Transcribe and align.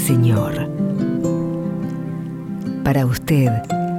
Señor. 0.00 0.68
Para 2.82 3.06
usted, 3.06 3.48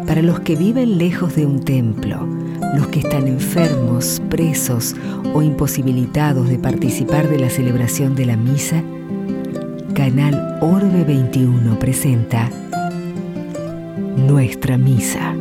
para 0.07 0.21
los 0.21 0.39
que 0.41 0.55
viven 0.55 0.97
lejos 0.97 1.35
de 1.35 1.45
un 1.45 1.63
templo, 1.63 2.27
los 2.75 2.87
que 2.87 2.99
están 2.99 3.27
enfermos, 3.27 4.21
presos 4.29 4.95
o 5.33 5.41
imposibilitados 5.41 6.49
de 6.49 6.57
participar 6.57 7.29
de 7.29 7.39
la 7.39 7.49
celebración 7.49 8.15
de 8.15 8.25
la 8.25 8.35
misa, 8.35 8.83
Canal 9.93 10.57
Orbe 10.61 11.03
21 11.03 11.77
presenta 11.77 12.49
Nuestra 14.17 14.77
Misa. 14.77 15.35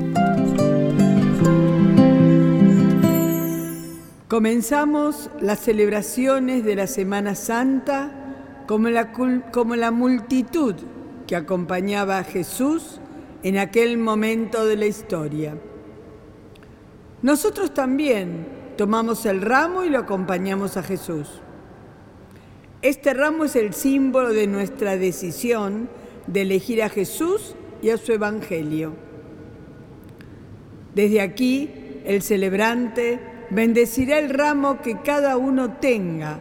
Comenzamos 4.29 5.30
las 5.41 5.59
celebraciones 5.59 6.65
de 6.65 6.77
la 6.77 6.87
Semana 6.87 7.35
Santa 7.35 8.20
como 8.70 8.88
la, 8.88 9.10
como 9.51 9.74
la 9.74 9.91
multitud 9.91 10.77
que 11.27 11.34
acompañaba 11.34 12.19
a 12.19 12.23
Jesús 12.23 13.01
en 13.43 13.59
aquel 13.59 13.98
momento 13.98 14.65
de 14.65 14.77
la 14.77 14.87
historia. 14.87 15.56
Nosotros 17.20 17.74
también 17.74 18.46
tomamos 18.77 19.27
el 19.27 19.41
ramo 19.41 19.83
y 19.83 19.91
lo 19.91 19.98
acompañamos 19.98 20.77
a 20.77 20.84
Jesús. 20.84 21.41
Este 22.80 23.12
ramo 23.12 23.43
es 23.43 23.56
el 23.56 23.74
símbolo 23.74 24.33
de 24.33 24.46
nuestra 24.46 24.96
decisión 24.96 25.88
de 26.29 26.43
elegir 26.43 26.84
a 26.84 26.91
Jesús 26.91 27.57
y 27.82 27.91
a 27.91 27.96
su 27.96 28.12
Evangelio. 28.12 28.93
Desde 30.95 31.21
aquí, 31.23 31.71
el 32.05 32.23
celebrante 32.23 33.18
bendecirá 33.51 34.21
el 34.21 34.30
ramo 34.30 34.80
que 34.80 35.01
cada 35.01 35.37
uno 35.38 35.73
tenga 35.73 36.38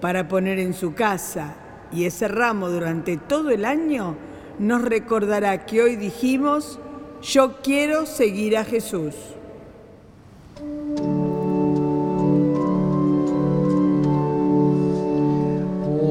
para 0.00 0.28
poner 0.28 0.60
en 0.60 0.72
su 0.72 0.94
casa 0.94 1.56
y 1.94 2.06
ese 2.06 2.28
ramo 2.28 2.68
durante 2.68 3.16
todo 3.16 3.50
el 3.50 3.64
año 3.64 4.16
nos 4.58 4.82
recordará 4.82 5.64
que 5.66 5.82
hoy 5.82 5.96
dijimos, 5.96 6.78
yo 7.22 7.60
quiero 7.62 8.06
seguir 8.06 8.56
a 8.56 8.64
Jesús. 8.64 9.14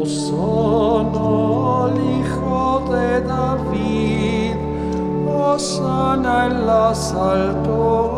Osana 0.01 1.93
Hijo 2.19 2.83
de 2.91 3.21
David, 3.21 4.55
Osana 5.27 6.47
en 6.47 6.65
las 6.65 7.13
alturas, 7.13 8.12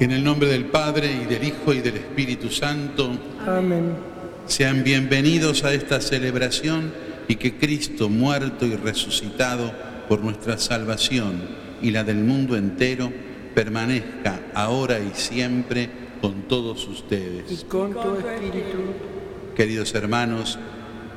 En 0.00 0.12
el 0.12 0.22
nombre 0.22 0.48
del 0.48 0.66
Padre 0.66 1.10
y 1.10 1.26
del 1.26 1.42
Hijo 1.42 1.74
y 1.74 1.80
del 1.80 1.96
Espíritu 1.96 2.50
Santo. 2.50 3.10
Amén. 3.44 3.96
Sean 4.46 4.84
bienvenidos 4.84 5.64
a 5.64 5.74
esta 5.74 6.00
celebración 6.00 6.92
y 7.26 7.34
que 7.34 7.56
Cristo, 7.58 8.08
muerto 8.08 8.64
y 8.64 8.76
resucitado 8.76 9.72
por 10.08 10.20
nuestra 10.20 10.56
salvación 10.56 11.42
y 11.82 11.90
la 11.90 12.04
del 12.04 12.18
mundo 12.18 12.56
entero, 12.56 13.12
permanezca 13.54 14.40
ahora 14.54 15.00
y 15.00 15.10
siempre 15.14 15.90
con 16.20 16.42
todos 16.42 16.86
ustedes. 16.86 17.50
Y 17.50 17.64
con 17.64 17.92
tu 17.92 18.16
espíritu. 18.18 18.78
Queridos 19.56 19.92
hermanos, 19.94 20.60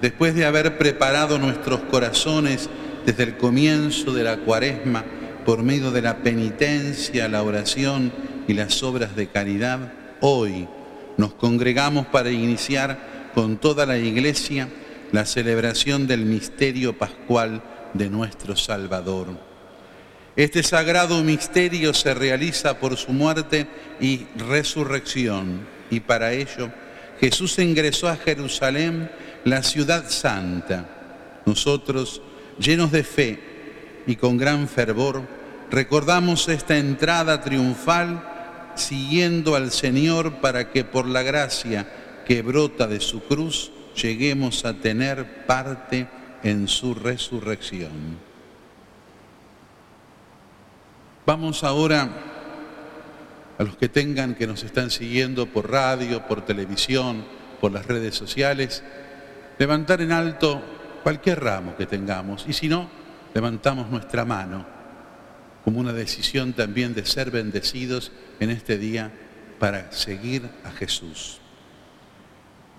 después 0.01 0.33
de 0.33 0.45
haber 0.45 0.79
preparado 0.79 1.37
nuestros 1.37 1.81
corazones 1.81 2.67
desde 3.05 3.23
el 3.23 3.37
comienzo 3.37 4.13
de 4.13 4.23
la 4.23 4.37
cuaresma 4.37 5.03
por 5.45 5.63
medio 5.63 5.91
de 5.91 6.01
la 6.01 6.17
penitencia, 6.17 7.27
la 7.27 7.43
oración 7.43 8.11
y 8.47 8.53
las 8.53 8.83
obras 8.83 9.15
de 9.15 9.27
caridad, 9.27 9.93
hoy 10.21 10.67
nos 11.17 11.33
congregamos 11.33 12.07
para 12.07 12.31
iniciar 12.31 13.31
con 13.33 13.57
toda 13.57 13.85
la 13.85 13.97
iglesia 13.97 14.67
la 15.11 15.25
celebración 15.25 16.07
del 16.07 16.25
misterio 16.25 16.97
pascual 16.97 17.61
de 17.93 18.09
nuestro 18.09 18.55
Salvador. 18.55 19.27
Este 20.35 20.63
sagrado 20.63 21.21
misterio 21.23 21.93
se 21.93 22.13
realiza 22.13 22.79
por 22.79 22.95
su 22.95 23.11
muerte 23.11 23.67
y 23.99 24.25
resurrección 24.37 25.61
y 25.89 25.99
para 25.99 26.31
ello 26.31 26.71
Jesús 27.19 27.59
ingresó 27.59 28.07
a 28.07 28.15
Jerusalén, 28.15 29.11
la 29.45 29.61
ciudad 29.61 30.09
santa. 30.09 31.41
Nosotros, 31.45 32.19
llenos 32.61 32.91
de 32.91 33.03
fe 33.03 33.39
y 34.07 34.15
con 34.15 34.37
gran 34.37 34.67
fervor, 34.67 35.23
recordamos 35.69 36.47
esta 36.47 36.77
entrada 36.77 37.41
triunfal 37.41 38.23
siguiendo 38.75 39.55
al 39.55 39.71
Señor 39.71 40.35
para 40.35 40.71
que 40.71 40.83
por 40.83 41.07
la 41.07 41.23
gracia 41.23 41.87
que 42.25 42.41
brota 42.41 42.87
de 42.87 42.99
su 42.99 43.23
cruz, 43.23 43.71
lleguemos 43.95 44.63
a 44.65 44.73
tener 44.73 45.45
parte 45.45 46.07
en 46.43 46.67
su 46.67 46.93
resurrección. 46.93 47.91
Vamos 51.25 51.63
ahora 51.63 52.09
a 53.57 53.63
los 53.63 53.75
que 53.77 53.89
tengan 53.89 54.35
que 54.35 54.47
nos 54.47 54.63
están 54.63 54.89
siguiendo 54.89 55.45
por 55.45 55.69
radio, 55.69 56.27
por 56.27 56.45
televisión, 56.45 57.25
por 57.59 57.71
las 57.71 57.85
redes 57.85 58.15
sociales, 58.15 58.83
levantar 59.59 60.01
en 60.01 60.11
alto 60.11 60.61
cualquier 61.03 61.43
ramo 61.43 61.75
que 61.75 61.85
tengamos 61.85 62.45
y 62.47 62.53
si 62.53 62.67
no, 62.67 62.89
levantamos 63.33 63.89
nuestra 63.89 64.25
mano 64.25 64.65
como 65.63 65.79
una 65.79 65.93
decisión 65.93 66.53
también 66.53 66.93
de 66.93 67.05
ser 67.05 67.31
bendecidos 67.31 68.11
en 68.39 68.49
este 68.49 68.77
día 68.77 69.11
para 69.59 69.91
seguir 69.91 70.49
a 70.63 70.71
Jesús. 70.71 71.39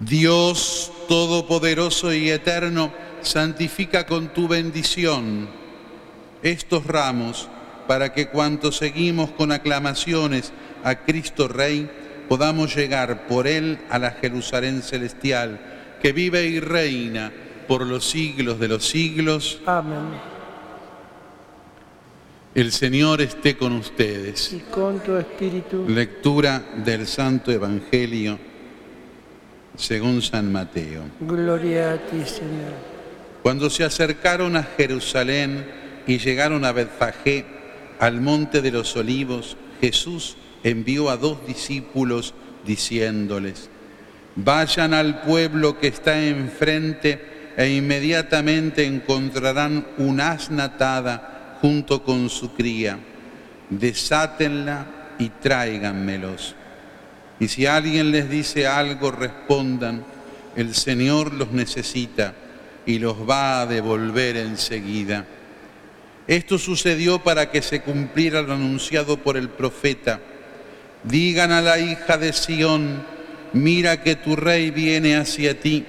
Dios 0.00 0.93
Todopoderoso 1.09 2.12
y 2.12 2.31
Eterno, 2.31 2.93
santifica 3.21 4.05
con 4.05 4.33
tu 4.33 4.49
bendición 4.49 5.49
estos 6.43 6.87
ramos 6.87 7.49
para 7.87 8.12
que 8.12 8.28
cuanto 8.28 8.72
seguimos 8.72 9.31
con 9.31 9.53
aclamaciones 9.53 10.53
a 10.83 10.97
Cristo 11.04 11.47
Rey, 11.47 11.89
podamos 12.28 12.75
llegar 12.75 13.27
por 13.27 13.47
Él 13.47 13.78
a 13.91 13.99
la 13.99 14.12
Jerusalén 14.12 14.83
celestial, 14.83 15.60
que 16.00 16.12
vive 16.12 16.47
y 16.47 16.59
reina 16.59 17.33
por 17.67 17.87
los 17.87 18.05
siglos 18.05 18.59
de 18.59 18.69
los 18.69 18.84
siglos. 18.84 19.61
Amén. 19.67 20.33
El 22.55 22.71
Señor 22.71 23.23
esté 23.23 23.56
con 23.56 23.73
ustedes. 23.73 24.53
Y 24.53 24.59
con 24.71 25.00
tu 25.00 25.17
espíritu. 25.17 25.87
Lectura 25.89 26.62
del 26.84 27.06
Santo 27.06 27.51
Evangelio 27.51 28.39
según 29.77 30.21
San 30.21 30.53
Mateo. 30.53 31.03
Gloria 31.21 31.95
a 31.95 31.97
ti, 31.97 32.22
Señor. 32.27 32.75
Cuando 33.43 33.71
se 33.71 33.84
acercaron 33.84 34.56
a 34.56 34.62
Jerusalén 34.62 35.67
y 36.06 36.19
llegaron 36.19 36.65
a 36.65 36.72
Betfagé, 36.72 37.47
al 37.99 38.21
monte 38.21 38.62
de 38.62 38.71
los 38.71 38.97
olivos, 38.97 39.56
Jesús 39.81 40.37
envió 40.62 41.09
a 41.09 41.17
dos 41.17 41.47
discípulos 41.47 42.34
diciéndoles, 42.67 43.71
vayan 44.37 44.93
al 44.95 45.22
pueblo 45.22 45.78
que 45.78 45.89
está 45.89 46.22
enfrente 46.22 47.31
e 47.57 47.69
inmediatamente 47.69 48.85
encontrarán 48.85 49.87
un 49.99 50.21
asna 50.21 50.65
atada 50.65 51.59
junto 51.61 52.03
con 52.03 52.28
su 52.31 52.53
cría. 52.54 52.99
Desátenla 53.71 54.87
y 55.19 55.28
tráiganmelos. 55.28 56.54
Y 57.41 57.49
si 57.49 57.66
alguien 57.66 58.10
les 58.10 58.31
dice 58.31 58.66
algo, 58.66 59.10
respondan, 59.10 60.04
el 60.57 60.75
Señor 60.75 61.33
los 61.33 61.53
necesita 61.53 62.34
y 62.87 62.99
los 62.99 63.28
va 63.28 63.63
a 63.63 63.66
devolver 63.66 64.37
enseguida. 64.37 65.25
Esto 66.27 66.59
sucedió 66.59 67.19
para 67.19 67.51
que 67.51 67.63
se 67.63 67.81
cumpliera 67.81 68.43
lo 68.43 68.55
anunciado 68.55 69.16
por 69.16 69.37
el 69.37 69.48
profeta. 69.48 70.21
Digan 71.05 71.51
a 71.51 71.60
la 71.60 71.78
hija 71.78 72.16
de 72.16 72.33
Sión, 72.33 73.03
mira 73.53 74.03
que 74.03 74.15
tu 74.15 74.37
rey 74.37 74.71
viene 74.71 75.16
hacia 75.16 75.59
ti, 75.59 75.84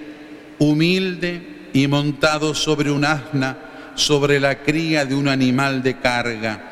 humilde 0.57 1.52
y 1.73 1.87
montado 1.87 2.53
sobre 2.53 2.91
un 2.91 3.03
asna, 3.03 3.57
sobre 3.95 4.39
la 4.39 4.59
cría 4.59 5.05
de 5.05 5.15
un 5.15 5.27
animal 5.27 5.83
de 5.83 5.97
carga. 5.97 6.71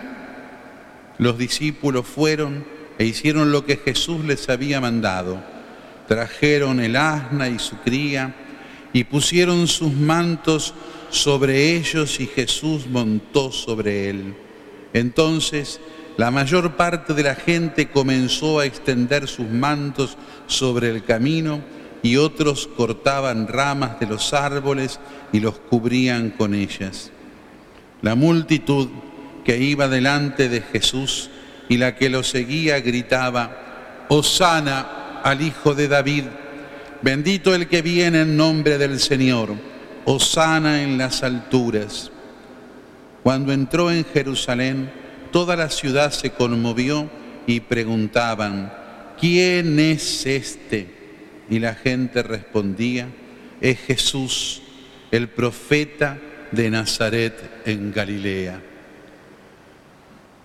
Los 1.18 1.38
discípulos 1.38 2.06
fueron 2.06 2.63
e 2.98 3.06
hicieron 3.06 3.51
lo 3.51 3.65
que 3.65 3.77
Jesús 3.77 4.24
les 4.24 4.48
había 4.50 4.80
mandado. 4.80 5.42
Trajeron 6.07 6.80
el 6.80 6.95
asna 6.95 7.50
y 7.50 7.57
su 7.57 7.77
cría 7.77 8.36
y 8.94 9.03
pusieron 9.06 9.68
sus 9.68 9.94
mantos 9.94 10.74
sobre 11.09 11.75
ellos 11.75 12.19
y 12.19 12.27
Jesús 12.27 12.88
montó 12.88 13.51
sobre 13.51 14.09
él. 14.09 14.36
Entonces 14.94 15.80
la 16.18 16.30
mayor 16.30 16.75
parte 16.75 17.13
de 17.13 17.24
la 17.24 17.36
gente 17.36 17.89
comenzó 17.89 18.59
a 18.59 18.65
extender 18.65 19.27
sus 19.27 19.48
mantos 19.48 20.18
sobre 20.48 20.89
el 20.89 21.03
camino 21.03 21.62
y 22.03 22.18
otros 22.18 22.68
cortaban 22.68 23.48
ramas 23.48 24.00
de 24.00 24.07
los 24.07 24.33
árboles 24.33 25.00
y 25.31 25.39
los 25.39 25.59
cubrían 25.59 26.31
con 26.31 26.53
ellas. 26.53 27.12
La 28.01 28.15
multitud 28.15 28.89
que 29.44 29.57
iba 29.57 29.88
delante 29.88 30.50
de 30.50 30.62
Jesús 30.62 31.30
y 31.69 31.77
la 31.77 31.95
que 31.95 32.09
lo 32.09 32.24
seguía 32.24 32.80
gritaba, 32.80 34.06
Hosana 34.09 35.21
al 35.24 35.42
Hijo 35.42 35.75
de 35.75 35.88
David, 35.88 36.24
bendito 37.01 37.53
el 37.53 37.68
que 37.68 37.81
viene 37.81 38.21
en 38.21 38.36
nombre 38.36 38.77
del 38.77 39.00
Señor, 39.00 39.50
Hosana 40.06 40.81
en 40.81 40.98
las 40.98 41.24
alturas. 41.24 42.12
Cuando 43.24 43.53
entró 43.53 43.92
en 43.92 44.03
Jerusalén, 44.03 44.92
toda 45.31 45.56
la 45.56 45.69
ciudad 45.69 46.12
se 46.12 46.31
conmovió 46.31 47.09
y 47.45 47.59
preguntaban, 47.59 48.74
¿quién 49.19 49.80
es 49.80 50.25
este? 50.25 51.00
Y 51.51 51.59
la 51.59 51.75
gente 51.75 52.24
respondía, 52.24 53.09
es 53.59 53.77
Jesús, 53.81 54.62
el 55.12 55.27
profeta 55.27 56.18
de 56.50 56.69
Nazaret 56.69 57.62
en 57.65 57.92
Galilea. 57.92 58.62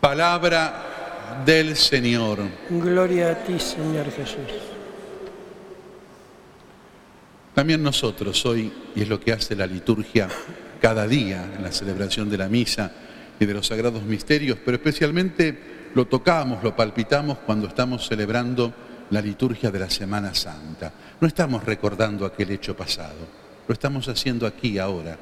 Palabra 0.01 1.43
del 1.47 1.77
Señor. 1.77 2.41
Gloria 2.69 3.31
a 3.31 3.35
ti, 3.37 3.57
Señor 3.61 4.11
Jesús. 4.11 4.51
También 7.55 7.85
nosotros 7.85 8.45
hoy, 8.45 8.73
y 8.97 9.03
es 9.03 9.09
lo 9.09 9.21
que 9.21 9.33
hace 9.33 9.55
la 9.55 9.69
liturgia 9.69 10.29
cada 10.81 11.07
día 11.07 11.53
en 11.57 11.63
la 11.63 11.71
celebración 11.71 12.29
de 12.29 12.39
la 12.39 12.49
misa 12.49 12.93
y 13.39 13.47
de 13.47 13.55
los 13.55 13.69
sagrados 13.69 14.03
misterios, 14.03 14.59
pero 14.65 14.77
especialmente 14.77 15.91
lo 15.95 16.07
tocamos, 16.07 16.65
lo 16.65 16.75
palpitamos 16.75 17.39
cuando 17.39 17.69
estamos 17.69 18.09
celebrando 18.09 18.75
la 19.11 19.21
liturgia 19.21 19.71
de 19.71 19.79
la 19.79 19.91
Semana 19.91 20.35
Santa. 20.35 20.93
No 21.21 21.27
estamos 21.27 21.65
recordando 21.65 22.27
aquel 22.27 22.51
hecho 22.51 22.77
pasado, 22.77 23.17
lo 23.67 23.73
estamos 23.73 24.09
haciendo 24.09 24.47
aquí 24.47 24.79
ahora, 24.79 25.17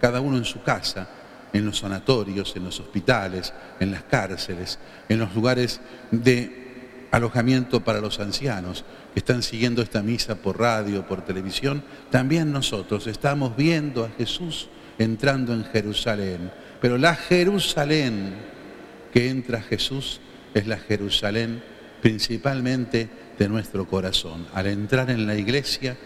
cada 0.00 0.20
uno 0.20 0.36
en 0.36 0.44
su 0.44 0.62
casa, 0.62 1.08
en 1.52 1.64
los 1.64 1.78
sanatorios, 1.78 2.54
en 2.56 2.64
los 2.64 2.78
hospitales, 2.80 3.52
en 3.80 3.90
las 3.90 4.02
cárceles, 4.04 4.78
en 5.08 5.18
los 5.18 5.34
lugares 5.34 5.80
de 6.10 7.06
alojamiento 7.10 7.80
para 7.80 8.00
los 8.00 8.20
ancianos 8.20 8.84
que 9.12 9.20
están 9.20 9.42
siguiendo 9.42 9.80
esta 9.80 10.02
misa 10.02 10.36
por 10.36 10.58
radio, 10.58 11.06
por 11.06 11.24
televisión, 11.24 11.82
también 12.10 12.52
nosotros 12.52 13.06
estamos 13.06 13.56
viendo 13.56 14.04
a 14.04 14.10
Jesús 14.10 14.68
entrando 14.98 15.54
en 15.54 15.64
Jerusalén. 15.64 16.50
Pero 16.80 16.98
la 16.98 17.14
Jerusalén 17.14 18.34
que 19.12 19.30
entra 19.30 19.62
Jesús 19.62 20.20
es 20.54 20.66
la 20.66 20.76
Jerusalén 20.76 21.62
principalmente 22.00 23.08
de 23.38 23.48
nuestro 23.48 23.86
corazón. 23.86 24.46
Al 24.54 24.66
entrar 24.66 25.10
en 25.10 25.26
la 25.26 25.36
iglesia, 25.36 25.96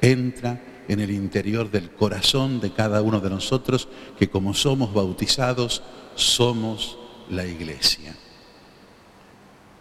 entra 0.00 0.60
en 0.88 1.00
el 1.00 1.10
interior 1.10 1.70
del 1.70 1.90
corazón 1.90 2.60
de 2.60 2.72
cada 2.72 3.02
uno 3.02 3.20
de 3.20 3.30
nosotros, 3.30 3.88
que 4.18 4.28
como 4.28 4.54
somos 4.54 4.92
bautizados, 4.92 5.82
somos 6.14 6.98
la 7.30 7.46
iglesia. 7.46 8.14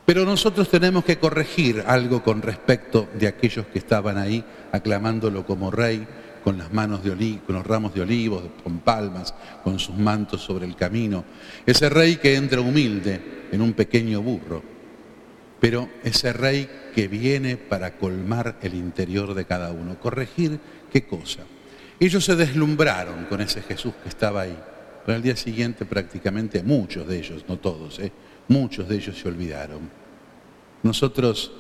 Pero 0.06 0.26
nosotros 0.26 0.70
tenemos 0.70 1.06
que 1.06 1.20
corregir 1.20 1.84
algo 1.88 2.24
con 2.24 2.42
respecto 2.42 3.08
de 3.18 3.28
aquellos 3.28 3.68
que 3.68 3.80
estaban 3.80 4.18
ahí 4.18 4.44
aclamándolo 4.72 5.46
como 5.46 5.72
rey, 5.72 6.08
con 6.44 6.58
las 6.58 6.74
manos 6.74 7.04
de 7.04 7.12
olivos, 7.12 7.44
con 7.46 7.56
los 7.56 7.66
ramos 7.66 7.94
de 7.94 8.02
olivos, 8.02 8.44
con 8.64 8.80
palmas, 8.80 9.34
con 9.64 9.80
sus 9.80 9.96
mantos 9.96 10.42
sobre 10.42 10.66
el 10.66 10.76
camino. 10.76 11.24
Ese 11.66 11.88
rey 11.90 12.18
que 12.18 12.36
entra 12.36 12.62
humilde 12.62 13.48
en 13.52 13.62
un 13.62 13.74
pequeño 13.74 14.22
burro, 14.22 14.64
pero 15.62 15.88
ese 16.04 16.34
rey 16.34 16.68
que 16.96 17.08
viene 17.08 17.56
para 17.56 17.96
colmar 17.96 18.58
el 18.64 18.74
interior 18.74 19.36
de 19.36 19.46
cada 19.46 19.72
uno. 19.72 20.00
Corregir 20.00 20.60
qué 20.92 21.06
cosa. 21.06 21.44
Ellos 22.00 22.26
se 22.26 22.36
deslumbraron 22.36 23.26
con 23.26 23.42
ese 23.42 23.62
Jesús 23.62 23.94
que 24.02 24.10
estaba 24.10 24.42
ahí. 24.42 24.58
Pero 25.06 25.16
al 25.16 25.22
día 25.22 25.36
siguiente 25.36 25.86
prácticamente 25.86 26.64
muchos 26.64 27.08
de 27.08 27.20
ellos, 27.20 27.46
no 27.48 27.60
todos, 27.60 28.00
¿eh? 28.00 28.12
muchos 28.48 28.90
de 28.90 28.96
ellos 28.96 29.16
se 29.20 29.28
olvidaron. 29.28 29.88
Nosotros, 30.82 31.52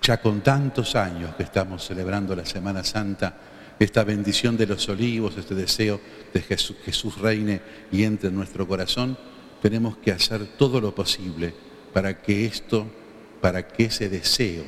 ya 0.00 0.22
con 0.22 0.40
tantos 0.40 0.96
años 0.96 1.34
que 1.34 1.42
estamos 1.42 1.84
celebrando 1.84 2.34
la 2.34 2.46
Semana 2.46 2.82
Santa, 2.82 3.36
esta 3.78 4.04
bendición 4.04 4.56
de 4.56 4.68
los 4.68 4.88
olivos, 4.88 5.36
este 5.36 5.54
deseo 5.54 6.00
de 6.32 6.40
Jesús, 6.40 6.76
Jesús 6.82 7.18
reine 7.18 7.60
y 7.92 8.04
entre 8.04 8.30
en 8.30 8.36
nuestro 8.36 8.66
corazón, 8.66 9.18
tenemos 9.60 9.98
que 9.98 10.12
hacer 10.12 10.46
todo 10.56 10.80
lo 10.80 10.94
posible 10.94 11.73
para 11.94 12.20
que 12.20 12.44
esto, 12.44 12.86
para 13.40 13.68
que 13.68 13.84
ese 13.84 14.08
deseo 14.08 14.64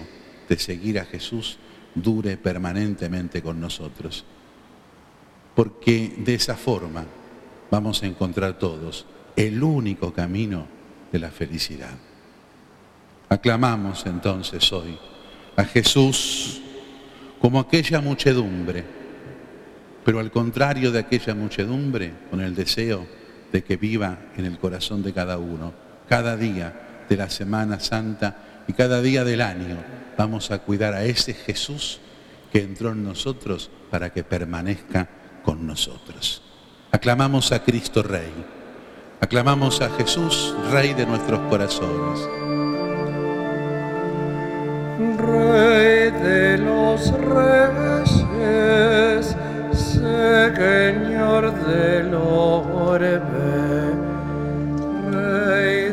de 0.49 0.59
seguir 0.59 1.01
a 1.01 1.05
Jesús 1.05 1.59
dure 1.93 2.37
permanentemente 2.37 3.43
con 3.43 3.61
nosotros. 3.61 4.25
Porque 5.57 6.15
de 6.19 6.35
esa 6.35 6.55
forma 6.55 7.05
vamos 7.69 8.03
a 8.03 8.07
encontrar 8.07 8.59
todos 8.59 9.07
el 9.35 9.61
único 9.61 10.13
camino 10.13 10.69
de 11.11 11.19
la 11.19 11.31
felicidad. 11.31 11.99
Aclamamos 13.29 14.07
entonces 14.07 14.73
hoy 14.73 14.97
a 15.57 15.65
Jesús 15.65 16.63
como 17.41 17.59
aquella 17.59 18.01
muchedumbre, 18.01 18.85
pero 20.05 20.21
al 20.21 20.31
contrario 20.31 20.93
de 20.93 21.01
aquella 21.01 21.35
muchedumbre, 21.35 22.13
con 22.31 22.41
el 22.41 22.55
deseo 22.55 23.05
de 23.51 23.65
que 23.65 23.77
viva 23.77 24.17
en 24.37 24.45
el 24.45 24.59
corazón 24.59 25.03
de 25.03 25.13
cada 25.13 25.39
uno, 25.39 25.73
cada 26.09 26.37
día 26.37 26.86
de 27.09 27.17
la 27.17 27.31
Semana 27.31 27.81
Santa 27.81 28.65
y 28.69 28.73
cada 28.73 29.01
día 29.01 29.25
del 29.25 29.41
año 29.41 29.77
vamos 30.17 30.51
a 30.51 30.59
cuidar 30.59 30.95
a 30.95 31.05
ese 31.05 31.35
Jesús 31.35 32.01
que 32.53 32.63
entró 32.63 32.93
en 32.93 33.05
nosotros 33.05 33.71
para 33.91 34.11
que 34.11 34.25
permanezca 34.25 35.09
con 35.43 35.67
nosotros. 35.67 36.43
Aclamamos 36.91 37.53
a 37.53 37.63
Cristo 37.63 38.03
Rey, 38.03 38.33
aclamamos 39.21 39.81
a 39.81 39.91
Jesús 39.91 40.55
Rey 40.71 40.95
de 40.95 41.07
nuestros 41.07 41.41
corazones. 41.49 42.29
Rey 45.19 46.11
de 46.11 46.59
los 46.59 47.13
reyes, 47.21 48.17
Señor 49.73 51.53
del 51.67 52.15
orbe, 52.15 53.21
Rey 55.11 55.86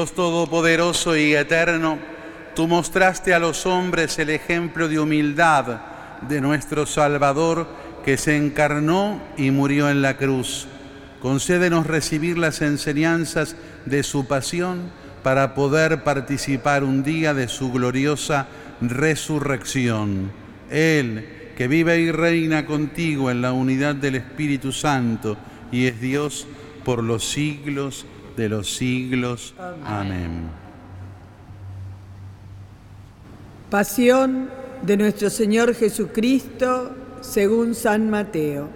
Dios 0.00 0.14
Todopoderoso 0.14 1.14
y 1.14 1.34
Eterno, 1.34 1.98
tú 2.54 2.66
mostraste 2.66 3.34
a 3.34 3.38
los 3.38 3.66
hombres 3.66 4.18
el 4.18 4.30
ejemplo 4.30 4.88
de 4.88 4.98
humildad 4.98 5.82
de 6.26 6.40
nuestro 6.40 6.86
Salvador 6.86 7.68
que 8.02 8.16
se 8.16 8.34
encarnó 8.34 9.20
y 9.36 9.50
murió 9.50 9.90
en 9.90 10.00
la 10.00 10.16
cruz. 10.16 10.66
Concédenos 11.20 11.86
recibir 11.86 12.38
las 12.38 12.62
enseñanzas 12.62 13.56
de 13.84 14.02
su 14.02 14.26
pasión 14.26 14.90
para 15.22 15.54
poder 15.54 16.02
participar 16.02 16.82
un 16.82 17.02
día 17.02 17.34
de 17.34 17.46
su 17.48 17.70
gloriosa 17.70 18.46
resurrección. 18.80 20.32
Él, 20.70 21.52
que 21.58 21.68
vive 21.68 22.00
y 22.00 22.10
reina 22.10 22.64
contigo 22.64 23.30
en 23.30 23.42
la 23.42 23.52
unidad 23.52 23.96
del 23.96 24.14
Espíritu 24.14 24.72
Santo 24.72 25.36
y 25.70 25.84
es 25.84 26.00
Dios 26.00 26.46
por 26.86 27.04
los 27.04 27.28
siglos 27.28 28.06
los 28.48 28.74
siglos. 28.74 29.54
Amén. 29.84 30.48
Pasión 33.70 34.50
de 34.82 34.96
nuestro 34.96 35.30
Señor 35.30 35.74
Jesucristo 35.74 36.94
según 37.20 37.74
San 37.74 38.10
Mateo. 38.10 38.68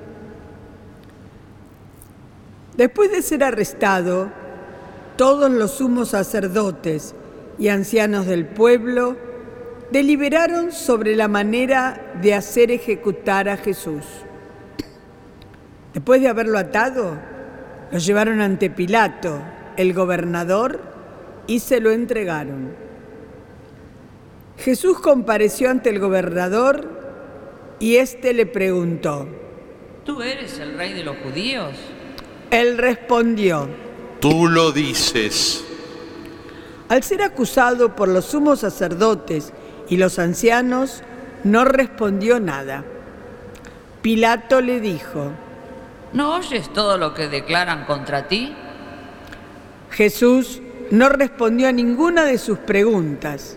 Después 2.77 3.11
de 3.11 3.23
ser 3.23 3.45
arrestado, 3.45 4.31
todos 5.17 5.51
los 5.51 5.73
sumos 5.73 6.11
sacerdotes 6.11 7.15
y 7.59 7.69
ancianos 7.69 8.27
del 8.27 8.47
pueblo 8.47 9.17
deliberaron 9.91 10.73
sobre 10.73 11.15
la 11.15 11.29
manera 11.29 12.13
de 12.21 12.35
hacer 12.35 12.71
ejecutar 12.71 13.49
a 13.49 13.57
Jesús. 13.57 14.05
Después 15.93 16.21
de 16.21 16.29
haberlo 16.29 16.59
atado, 16.59 17.17
lo 17.93 17.99
llevaron 17.99 18.41
ante 18.41 18.71
Pilato, 18.71 19.41
el 19.77 19.93
gobernador, 19.95 20.81
y 21.47 21.61
se 21.61 21.81
lo 21.81 21.91
entregaron. 21.91 22.75
Jesús 24.59 24.99
compareció 25.01 25.71
ante 25.71 25.91
el 25.91 25.99
gobernador 25.99 26.89
y 27.81 27.97
éste 27.97 28.33
le 28.33 28.47
preguntó, 28.47 29.27
¿Tú 30.05 30.23
eres 30.23 30.59
el 30.59 30.77
rey 30.77 30.93
de 30.93 31.03
los 31.05 31.17
judíos? 31.19 31.75
Él 32.51 32.79
respondió, 32.79 33.69
Tú 34.21 34.47
lo 34.49 34.73
dices. 34.73 35.65
al 36.89 37.03
ser 37.03 37.23
acusado 37.23 37.97
por 37.97 38.09
los 38.09 38.27
sumos 38.27 38.61
sacerdotes 38.61 39.53
y 39.89 39.97
los 39.97 40.19
ancianos, 40.19 41.03
no 41.43 41.65
respondió 41.65 42.41
nada. 42.41 42.85
Pilato 44.03 44.61
le 44.61 44.81
dijo, 44.81 45.33
¿No 46.13 46.37
oyes 46.37 46.73
todo 46.73 46.97
lo 46.97 47.13
que 47.13 47.29
declaran 47.29 47.85
contra 47.87 48.29
ti? 48.29 48.55
Jesús 49.95 50.61
no 50.91 51.09
respondió 51.09 51.69
a 51.69 51.73
ninguna 51.73 52.25
de 52.25 52.37
sus 52.39 52.59
preguntas, 52.59 53.57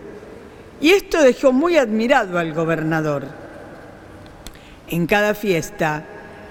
y 0.80 0.90
esto 0.90 1.20
dejó 1.20 1.52
muy 1.52 1.76
admirado 1.76 2.38
al 2.38 2.54
gobernador. 2.54 3.24
En 4.86 5.08
cada 5.08 5.34
fiesta, 5.34 6.04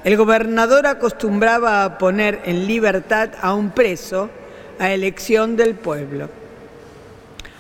el 0.04 0.18
gobernador 0.18 0.88
acostumbraba 0.88 1.86
a 1.86 1.98
poner 1.98 2.42
en 2.44 2.68
libertad 2.68 3.30
a 3.42 3.54
un 3.54 3.72
preso 3.72 4.30
a 4.78 4.92
elección 4.92 5.56
del 5.56 5.76
pueblo. 5.76 6.30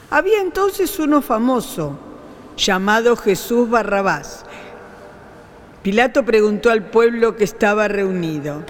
Había 0.10 0.42
entonces 0.42 1.00
uno 1.00 1.22
famoso, 1.22 1.98
llamado 2.58 3.16
Jesús 3.16 3.70
Barrabás. 3.70 4.46
Pilato 5.82 6.26
preguntó 6.26 6.72
al 6.72 6.84
pueblo 6.84 7.38
que 7.38 7.46
estaba 7.46 7.88
reunido, 7.88 8.64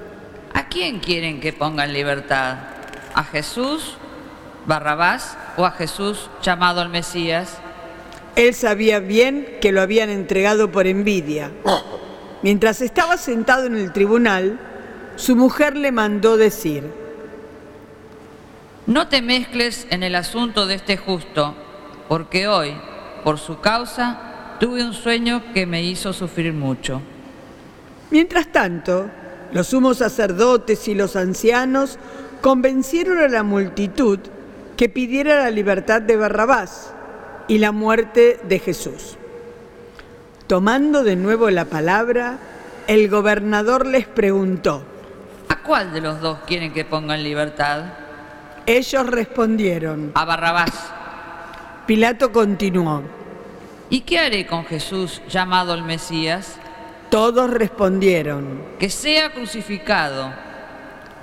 ¿A 0.53 0.69
quién 0.69 0.99
quieren 0.99 1.39
que 1.39 1.53
ponga 1.53 1.85
en 1.85 1.93
libertad? 1.93 2.76
¿A 3.17 3.23
Jesús, 3.23 3.95
Barrabás 4.67 5.39
o 5.57 5.65
a 5.65 5.71
Jesús 5.71 6.29
llamado 6.43 6.83
el 6.83 6.89
Mesías? 6.89 7.57
Él 8.35 8.53
sabía 8.53 8.99
bien 8.99 9.57
que 9.59 9.71
lo 9.71 9.81
habían 9.81 10.11
entregado 10.11 10.71
por 10.71 10.85
envidia. 10.85 11.49
Mientras 12.43 12.79
estaba 12.81 13.17
sentado 13.17 13.65
en 13.65 13.75
el 13.75 13.91
tribunal, 13.91 14.59
su 15.15 15.35
mujer 15.35 15.75
le 15.75 15.91
mandó 15.91 16.37
decir, 16.37 16.91
No 18.85 19.07
te 19.07 19.23
mezcles 19.23 19.87
en 19.89 20.03
el 20.03 20.13
asunto 20.13 20.67
de 20.67 20.75
este 20.75 20.95
justo, 20.95 21.55
porque 22.07 22.47
hoy, 22.47 22.75
por 23.23 23.39
su 23.39 23.59
causa, 23.61 24.57
tuve 24.59 24.83
un 24.83 24.93
sueño 24.93 25.41
que 25.55 25.65
me 25.65 25.81
hizo 25.81 26.13
sufrir 26.13 26.53
mucho. 26.53 27.01
Mientras 28.11 28.51
tanto, 28.51 29.09
los 29.53 29.69
sumos 29.69 29.97
sacerdotes 29.97 30.87
y 30.87 30.93
los 30.93 31.15
ancianos 31.15 31.97
convencieron 32.41 33.19
a 33.19 33.27
la 33.27 33.43
multitud 33.43 34.19
que 34.75 34.89
pidiera 34.89 35.43
la 35.43 35.51
libertad 35.51 36.01
de 36.01 36.15
Barrabás 36.15 36.93
y 37.47 37.57
la 37.57 37.71
muerte 37.71 38.39
de 38.43 38.59
Jesús. 38.59 39.17
Tomando 40.47 41.03
de 41.03 41.15
nuevo 41.15 41.49
la 41.49 41.65
palabra, 41.65 42.37
el 42.87 43.09
gobernador 43.09 43.85
les 43.85 44.07
preguntó. 44.07 44.83
¿A 45.49 45.61
cuál 45.63 45.91
de 45.91 46.01
los 46.01 46.21
dos 46.21 46.39
quieren 46.45 46.73
que 46.73 46.85
ponga 46.85 47.15
en 47.15 47.23
libertad? 47.23 47.85
Ellos 48.65 49.07
respondieron. 49.07 50.11
A 50.13 50.25
Barrabás. 50.25 50.71
Pilato 51.85 52.31
continuó. 52.31 53.01
¿Y 53.89 54.01
qué 54.01 54.19
haré 54.19 54.45
con 54.45 54.65
Jesús 54.65 55.21
llamado 55.29 55.73
el 55.73 55.83
Mesías? 55.83 56.57
Todos 57.09 57.49
respondieron. 57.49 58.61
Que 58.79 58.89
sea 58.89 59.31
crucificado. 59.31 60.33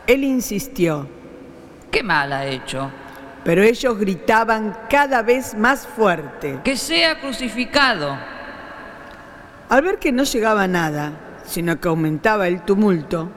Él 0.07 0.25
insistió, 0.25 1.07
¿Qué 1.91 2.03
mal 2.03 2.33
ha 2.33 2.47
hecho? 2.47 2.91
pero 3.45 3.63
ellos 3.63 3.99
gritaban 3.99 4.75
cada 4.89 5.23
vez 5.23 5.55
más 5.55 5.87
fuerte. 5.87 6.61
Que 6.65 6.77
sea 6.77 7.21
crucificado. 7.21 8.17
Al 9.69 9.83
ver 9.83 9.99
que 9.99 10.13
no 10.13 10.25
llegaba 10.25 10.67
nada, 10.67 11.13
sino 11.45 11.79
que 11.79 11.89
aumentaba 11.89 12.49
el 12.49 12.63
tumulto, 12.63 13.31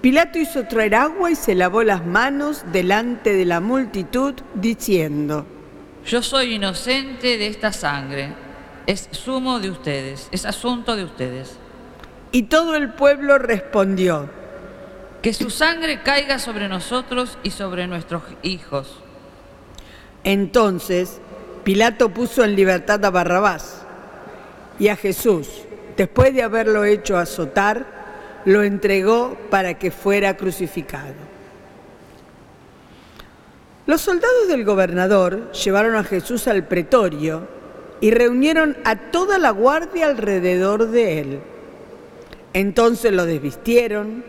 Pilato 0.00 0.38
hizo 0.38 0.64
traer 0.64 0.94
agua 0.96 1.30
y 1.30 1.36
se 1.36 1.54
lavó 1.54 1.82
las 1.84 2.04
manos 2.04 2.64
delante 2.72 3.32
de 3.32 3.44
la 3.44 3.60
multitud, 3.60 4.34
diciendo, 4.54 5.46
Yo 6.04 6.22
soy 6.22 6.54
inocente 6.54 7.38
de 7.38 7.46
esta 7.46 7.72
sangre. 7.72 8.32
Es 8.86 9.08
sumo 9.12 9.60
de 9.60 9.70
ustedes, 9.70 10.28
es 10.32 10.44
asunto 10.44 10.96
de 10.96 11.04
ustedes. 11.04 11.56
y 12.32 12.44
todo 12.44 12.74
el 12.74 12.90
pueblo 12.94 13.38
respondió, 13.38 14.28
Que 15.22 15.32
su 15.32 15.50
sangre 15.50 16.02
caiga 16.02 16.38
sobre 16.38 16.68
nosotros 16.68 17.38
y 17.42 17.50
sobre 17.50 17.86
nuestros 17.86 18.22
hijos. 18.42 18.98
Entonces 20.24 21.20
Pilato 21.64 22.08
puso 22.08 22.42
en 22.42 22.56
libertad 22.56 23.04
a 23.04 23.10
Barrabás 23.10 23.82
y 24.80 24.88
a 24.88 24.96
Jesús, 24.96 25.48
después 25.96 26.34
de 26.34 26.42
haberlo 26.42 26.84
hecho 26.84 27.16
azotar, 27.16 27.86
lo 28.44 28.64
entregó 28.64 29.36
para 29.48 29.78
que 29.78 29.92
fuera 29.92 30.36
crucificado. 30.36 31.14
Los 33.86 34.00
soldados 34.00 34.48
del 34.48 34.64
gobernador 34.64 35.52
llevaron 35.52 35.94
a 35.94 36.02
Jesús 36.02 36.48
al 36.48 36.66
pretorio 36.66 37.46
y 38.00 38.10
reunieron 38.10 38.76
a 38.84 38.96
toda 38.96 39.38
la 39.38 39.50
guardia 39.50 40.06
alrededor 40.06 40.88
de 40.88 41.20
él. 41.20 41.40
Entonces 42.54 43.12
lo 43.12 43.24
desvistieron 43.24 44.24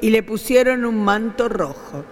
y 0.00 0.10
le 0.10 0.22
pusieron 0.22 0.84
un 0.84 1.04
manto 1.04 1.48
rojo. 1.48 2.04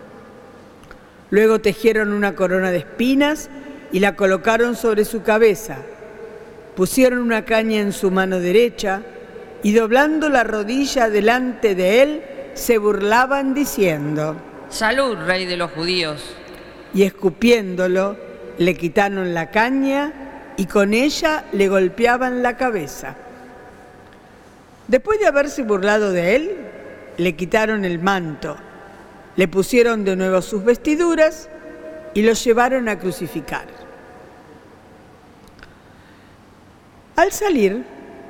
Luego 1.30 1.60
tejieron 1.60 2.12
una 2.12 2.34
corona 2.34 2.70
de 2.70 2.78
espinas 2.78 3.50
y 3.92 4.00
la 4.00 4.16
colocaron 4.16 4.76
sobre 4.76 5.04
su 5.04 5.22
cabeza. 5.22 5.78
Pusieron 6.74 7.20
una 7.20 7.44
caña 7.44 7.80
en 7.80 7.92
su 7.92 8.10
mano 8.10 8.38
derecha 8.38 9.02
y 9.62 9.72
doblando 9.72 10.28
la 10.28 10.44
rodilla 10.44 11.08
delante 11.08 11.74
de 11.74 12.02
él, 12.02 12.22
se 12.54 12.78
burlaban 12.78 13.54
diciendo, 13.54 14.36
Salud, 14.68 15.16
rey 15.26 15.46
de 15.46 15.56
los 15.56 15.70
judíos. 15.72 16.22
y 16.94 17.02
escupiéndolo, 17.02 18.16
le 18.58 18.74
quitaron 18.74 19.34
la 19.34 19.50
caña 19.50 20.52
y 20.56 20.66
con 20.66 20.94
ella 20.94 21.44
le 21.52 21.68
golpeaban 21.68 22.42
la 22.42 22.56
cabeza. 22.56 23.16
Después 24.88 25.18
de 25.18 25.26
haberse 25.26 25.62
burlado 25.62 26.12
de 26.12 26.36
él, 26.36 26.56
le 27.16 27.36
quitaron 27.36 27.84
el 27.84 27.98
manto, 27.98 28.56
le 29.36 29.48
pusieron 29.48 30.04
de 30.04 30.16
nuevo 30.16 30.42
sus 30.42 30.64
vestiduras 30.64 31.48
y 32.14 32.22
lo 32.22 32.32
llevaron 32.32 32.88
a 32.88 32.98
crucificar. 32.98 33.66
Al 37.16 37.32
salir, 37.32 37.84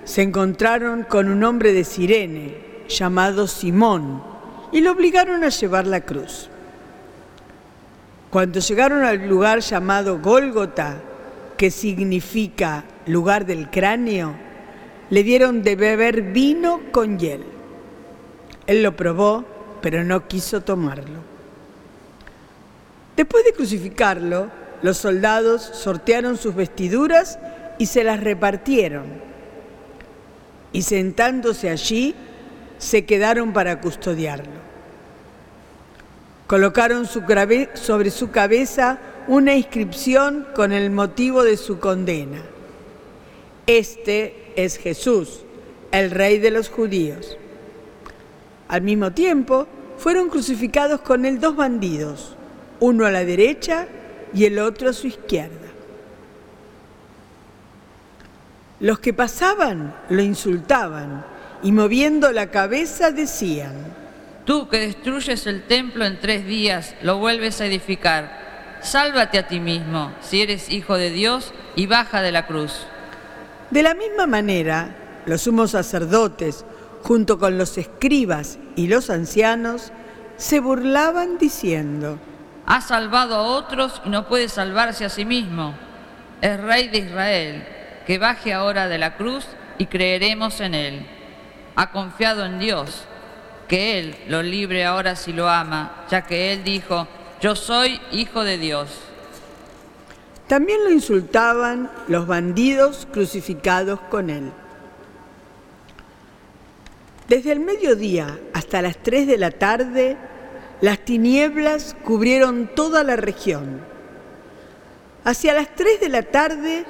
se 0.05 0.23
encontraron 0.23 1.03
con 1.03 1.29
un 1.29 1.43
hombre 1.43 1.73
de 1.73 1.83
Sirene 1.83 2.55
llamado 2.89 3.49
Simón 3.49 4.23
y 4.71 4.81
lo 4.81 4.93
obligaron 4.93 5.43
a 5.43 5.49
llevar 5.49 5.87
la 5.87 6.01
cruz. 6.03 6.49
Cuando 8.31 8.61
llegaron 8.61 9.05
al 9.05 9.29
lugar 9.29 9.61
llamado 9.61 10.21
Gólgota, 10.21 10.99
que 11.57 11.71
significa 11.71 12.85
lugar 13.07 13.47
del 13.47 13.71
cráneo, 13.71 14.35
le 15.11 15.23
dieron 15.23 15.63
de 15.63 15.77
beber 15.77 16.23
vino 16.23 16.81
con 16.93 17.19
hiel. 17.19 17.56
Él 18.67 18.83
lo 18.83 18.97
probó, 18.97 19.45
pero 19.81 20.05
no 20.05 20.27
quiso 20.27 20.63
tomarlo. 20.63 21.21
Después 23.17 23.45
de 23.45 23.53
crucificarlo, 23.53 24.51
los 24.83 24.99
soldados 24.99 25.63
sortearon 25.63 26.37
sus 26.37 26.55
vestiduras 26.55 27.39
y 27.79 27.87
se 27.87 28.05
las 28.05 28.23
repartieron. 28.23 29.05
Y 30.73 30.83
sentándose 30.83 31.71
allí, 31.71 32.15
se 32.79 33.07
quedaron 33.07 33.53
para 33.53 33.81
custodiarlo. 33.81 34.67
Colocaron 36.47 37.07
sobre 37.07 38.11
su 38.11 38.31
cabeza 38.31 38.99
una 39.27 39.55
inscripción 39.55 40.47
con 40.55 40.73
el 40.73 40.91
motivo 40.91 41.43
de 41.43 41.57
su 41.57 41.81
condena. 41.81 42.43
Este 43.67 44.53
es 44.55 44.77
Jesús, 44.77 45.45
el 45.91 46.11
rey 46.11 46.39
de 46.39 46.51
los 46.51 46.69
judíos. 46.69 47.37
Al 48.69 48.83
mismo 48.83 49.13
tiempo, 49.13 49.67
fueron 49.99 50.29
crucificados 50.29 51.01
con 51.01 51.25
él 51.25 51.41
dos 51.41 51.57
bandidos, 51.57 52.37
uno 52.81 53.07
a 53.07 53.11
la 53.11 53.25
derecha 53.25 53.87
y 54.35 54.45
el 54.45 54.59
otro 54.59 54.91
a 54.91 54.93
su 54.93 55.07
izquierda. 55.07 55.67
Los 58.81 58.99
que 58.99 59.15
pasaban 59.15 59.95
lo 60.11 60.23
insultaban 60.23 61.25
y 61.63 61.73
moviendo 61.73 62.31
la 62.33 62.51
cabeza 62.51 63.11
decían, 63.11 63.73
Tú 64.47 64.69
que 64.69 64.79
destruyes 64.79 65.45
el 65.49 65.65
templo 65.65 66.05
en 66.05 66.21
tres 66.21 66.47
días, 66.47 66.95
lo 67.03 67.19
vuelves 67.19 67.61
a 67.61 67.67
edificar. 67.67 68.79
Sálvate 68.81 69.39
a 69.39 69.49
ti 69.49 69.59
mismo, 69.59 70.13
si 70.21 70.41
eres 70.41 70.71
hijo 70.71 70.97
de 70.97 71.11
Dios, 71.11 71.53
y 71.75 71.87
baja 71.87 72.23
de 72.23 72.31
la 72.31 72.47
cruz. 72.47 72.87
De 73.73 73.83
la 73.83 73.95
misma 73.95 74.29
manera, 74.29 75.23
los 75.27 75.43
sumos 75.43 75.73
sacerdotes, 75.73 76.65
junto 77.03 77.39
con 77.39 77.59
los 77.59 77.79
escribas 77.79 78.59
y 78.75 78.89
los 78.89 79.11
ancianos, 79.11 79.93
se 80.37 80.61
burlaban 80.61 81.39
diciendo, 81.39 82.19
Ha 82.67 82.81
salvado 82.81 83.37
a 83.37 83.43
otros 83.43 84.03
y 84.05 84.11
no 84.11 84.27
puede 84.27 84.49
salvarse 84.49 85.05
a 85.05 85.09
sí 85.09 85.25
mismo. 85.25 85.75
Es 86.41 86.61
rey 86.61 86.89
de 86.89 86.99
Israel, 86.99 87.67
que 88.07 88.19
baje 88.19 88.53
ahora 88.53 88.89
de 88.89 88.99
la 88.99 89.17
cruz 89.17 89.47
y 89.79 89.87
creeremos 89.87 90.61
en 90.61 90.75
él. 90.75 91.07
Ha 91.75 91.91
confiado 91.91 92.45
en 92.45 92.59
Dios, 92.59 93.05
que 93.69 93.99
él 93.99 94.17
lo 94.29 94.43
libre 94.43 94.85
ahora 94.85 95.17
si 95.17 95.33
lo 95.33 95.49
ama, 95.49 96.05
ya 96.11 96.23
que 96.23 96.53
él 96.53 96.65
dijo, 96.65 97.09
yo 97.41 97.57
soy 97.57 98.01
hijo 98.13 98.45
de 98.45 98.59
Dios. 98.59 98.89
También 100.47 100.85
lo 100.85 100.91
insultaban 100.91 101.91
los 102.09 102.27
bandidos 102.27 103.09
crucificados 103.13 104.01
con 104.11 104.31
él. 104.31 104.53
Desde 107.29 107.53
el 107.53 107.61
mediodía 107.61 108.39
hasta 108.53 108.83
las 108.83 108.97
tres 109.03 109.27
de 109.27 109.39
la 109.39 109.51
tarde, 109.51 110.17
las 110.81 111.05
tinieblas 111.05 111.97
cubrieron 112.05 112.71
toda 112.75 113.03
la 113.03 113.17
región. 113.17 113.81
Hacia 115.25 115.55
las 115.55 115.75
tres 115.75 116.01
de 116.01 116.09
la 116.09 116.23
tarde, 116.23 116.85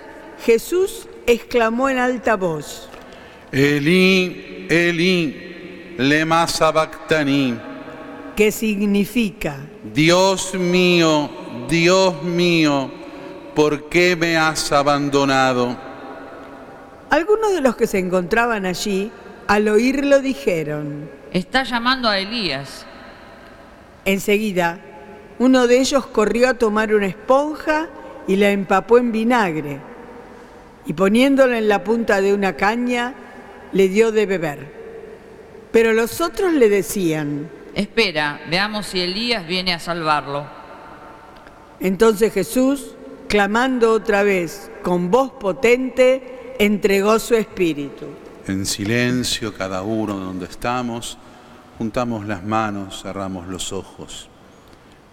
Jesús 0.45 1.09
exclamó 1.27 1.89
en 1.89 1.99
alta 1.99 2.37
voz, 2.37 2.89
Elí, 3.51 4.67
Elí, 4.69 5.95
lema 5.97 6.47
sabactani. 6.47 7.59
¿qué 8.37 8.53
significa? 8.53 9.57
Dios 9.95 10.55
mío, 10.55 11.31
Dios 11.69 12.23
mío, 12.23 12.91
¿por 13.55 13.89
qué 13.89 14.15
me 14.15 14.37
has 14.37 14.71
abandonado? 14.71 15.75
Algunos 17.09 17.55
de 17.55 17.63
los 17.63 17.77
que 17.77 17.87
se 17.87 17.99
encontraban 17.99 18.67
allí, 18.67 19.11
al 19.47 19.69
oírlo, 19.69 20.21
dijeron, 20.21 21.11
Está 21.33 21.65
llamando 21.65 22.09
a 22.09 22.19
Elías. 22.19 22.87
Enseguida, 24.05 24.79
uno 25.39 25.67
de 25.67 25.81
ellos 25.81 26.07
corrió 26.07 26.49
a 26.49 26.55
tomar 26.55 26.95
una 26.95 27.07
esponja 27.07 27.89
y 28.27 28.37
la 28.37 28.51
empapó 28.51 28.99
en 28.99 29.13
vinagre, 29.13 29.79
y 30.87 30.93
poniéndola 30.93 31.59
en 31.59 31.69
la 31.69 31.85
punta 31.85 32.21
de 32.21 32.33
una 32.33 32.55
caña, 32.55 33.15
le 33.73 33.89
dio 33.89 34.13
de 34.13 34.27
beber. 34.27 34.77
Pero 35.73 35.93
los 35.93 36.21
otros 36.21 36.53
le 36.53 36.69
decían, 36.69 37.51
Espera, 37.75 38.41
veamos 38.49 38.87
si 38.87 39.01
Elías 39.01 39.47
viene 39.47 39.75
a 39.75 39.79
salvarlo. 39.79 40.47
entonces 41.81 42.33
Jesús, 42.33 42.95
clamando 43.29 43.93
otra 43.93 44.23
vez 44.23 44.71
con 44.83 45.11
voz 45.11 45.33
potente, 45.33 46.55
entregó 46.59 47.19
su 47.19 47.35
espíritu. 47.35 48.07
En 48.49 48.65
silencio, 48.65 49.55
cada 49.55 49.83
uno 49.83 50.15
donde 50.17 50.47
estamos, 50.47 51.19
juntamos 51.79 52.27
las 52.27 52.45
manos, 52.45 53.03
cerramos 53.03 53.49
los 53.49 53.73
ojos 53.73 54.29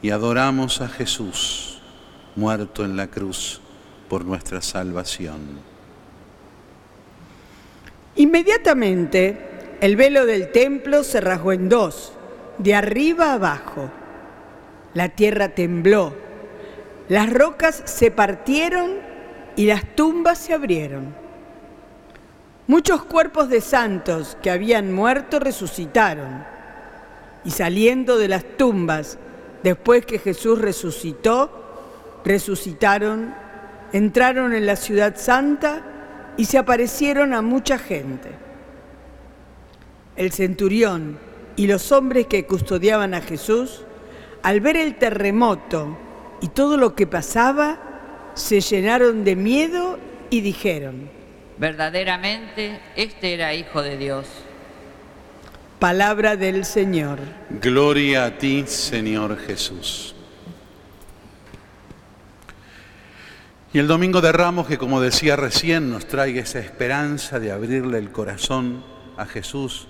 y 0.04 0.12
adoramos 0.12 0.82
a 0.82 0.88
Jesús, 0.88 1.82
muerto 2.36 2.86
en 2.86 2.96
la 2.96 3.08
cruz 3.08 3.60
por 4.08 4.24
nuestra 4.24 4.62
salvación. 4.62 5.40
Inmediatamente, 8.16 9.78
el 9.82 9.96
velo 9.96 10.28
del 10.28 10.52
templo 10.52 11.04
se 11.04 11.20
rasgó 11.20 11.54
en 11.54 11.70
dos, 11.70 12.14
de 12.60 12.76
arriba 12.76 13.34
abajo. 13.34 13.90
La 14.94 15.10
tierra 15.10 15.50
tembló, 15.50 16.14
las 17.10 17.34
rocas 17.34 17.82
se 17.86 18.12
partieron 18.12 18.92
y 19.56 19.66
las 19.66 19.96
tumbas 19.96 20.38
se 20.38 20.54
abrieron. 20.54 21.23
Muchos 22.66 23.04
cuerpos 23.04 23.50
de 23.50 23.60
santos 23.60 24.38
que 24.42 24.50
habían 24.50 24.94
muerto 24.94 25.40
resucitaron 25.40 26.46
y 27.44 27.52
saliendo 27.52 28.18
de 28.18 28.30
las 28.30 28.46
tumbas 28.56 29.18
después 29.64 30.06
que 30.06 30.18
Jesús 30.18 30.60
resucitó, 30.60 32.22
resucitaron, 32.24 33.34
entraron 33.92 34.54
en 34.54 34.66
la 34.66 34.78
ciudad 34.78 35.18
santa 35.18 35.84
y 36.38 36.46
se 36.46 36.58
aparecieron 36.58 37.34
a 37.34 37.42
mucha 37.42 37.78
gente. 37.78 38.30
El 40.16 40.32
centurión 40.32 41.20
y 41.58 41.68
los 41.68 41.92
hombres 41.92 42.28
que 42.28 42.46
custodiaban 42.46 43.14
a 43.14 43.20
Jesús, 43.20 43.84
al 44.42 44.62
ver 44.62 44.78
el 44.78 44.96
terremoto 44.96 45.98
y 46.40 46.48
todo 46.48 46.78
lo 46.78 46.96
que 46.96 47.08
pasaba, 47.08 47.78
se 48.36 48.62
llenaron 48.62 49.26
de 49.26 49.36
miedo 49.36 50.00
y 50.30 50.40
dijeron, 50.40 51.23
Verdaderamente, 51.58 52.80
este 52.96 53.34
era 53.34 53.54
hijo 53.54 53.82
de 53.82 53.98
Dios. 53.98 54.28
palabra 55.80 56.38
del 56.38 56.64
Señor. 56.64 57.20
Gloria 57.50 58.24
a 58.24 58.38
ti, 58.38 58.64
Señor 58.68 59.38
Jesús. 59.38 60.16
Y 63.74 63.80
el 63.80 63.88
domingo 63.88 64.22
de 64.22 64.32
Ramos, 64.32 64.68
que 64.68 64.78
como 64.78 65.02
decía 65.02 65.36
recién, 65.36 65.90
nos 65.90 66.06
traiga 66.08 66.42
esa 66.42 66.60
esperanza 66.60 67.40
de 67.40 67.52
abrirle 67.52 67.98
el 67.98 68.12
corazón 68.12 68.82
a 69.18 69.26
Jesús 69.26 69.90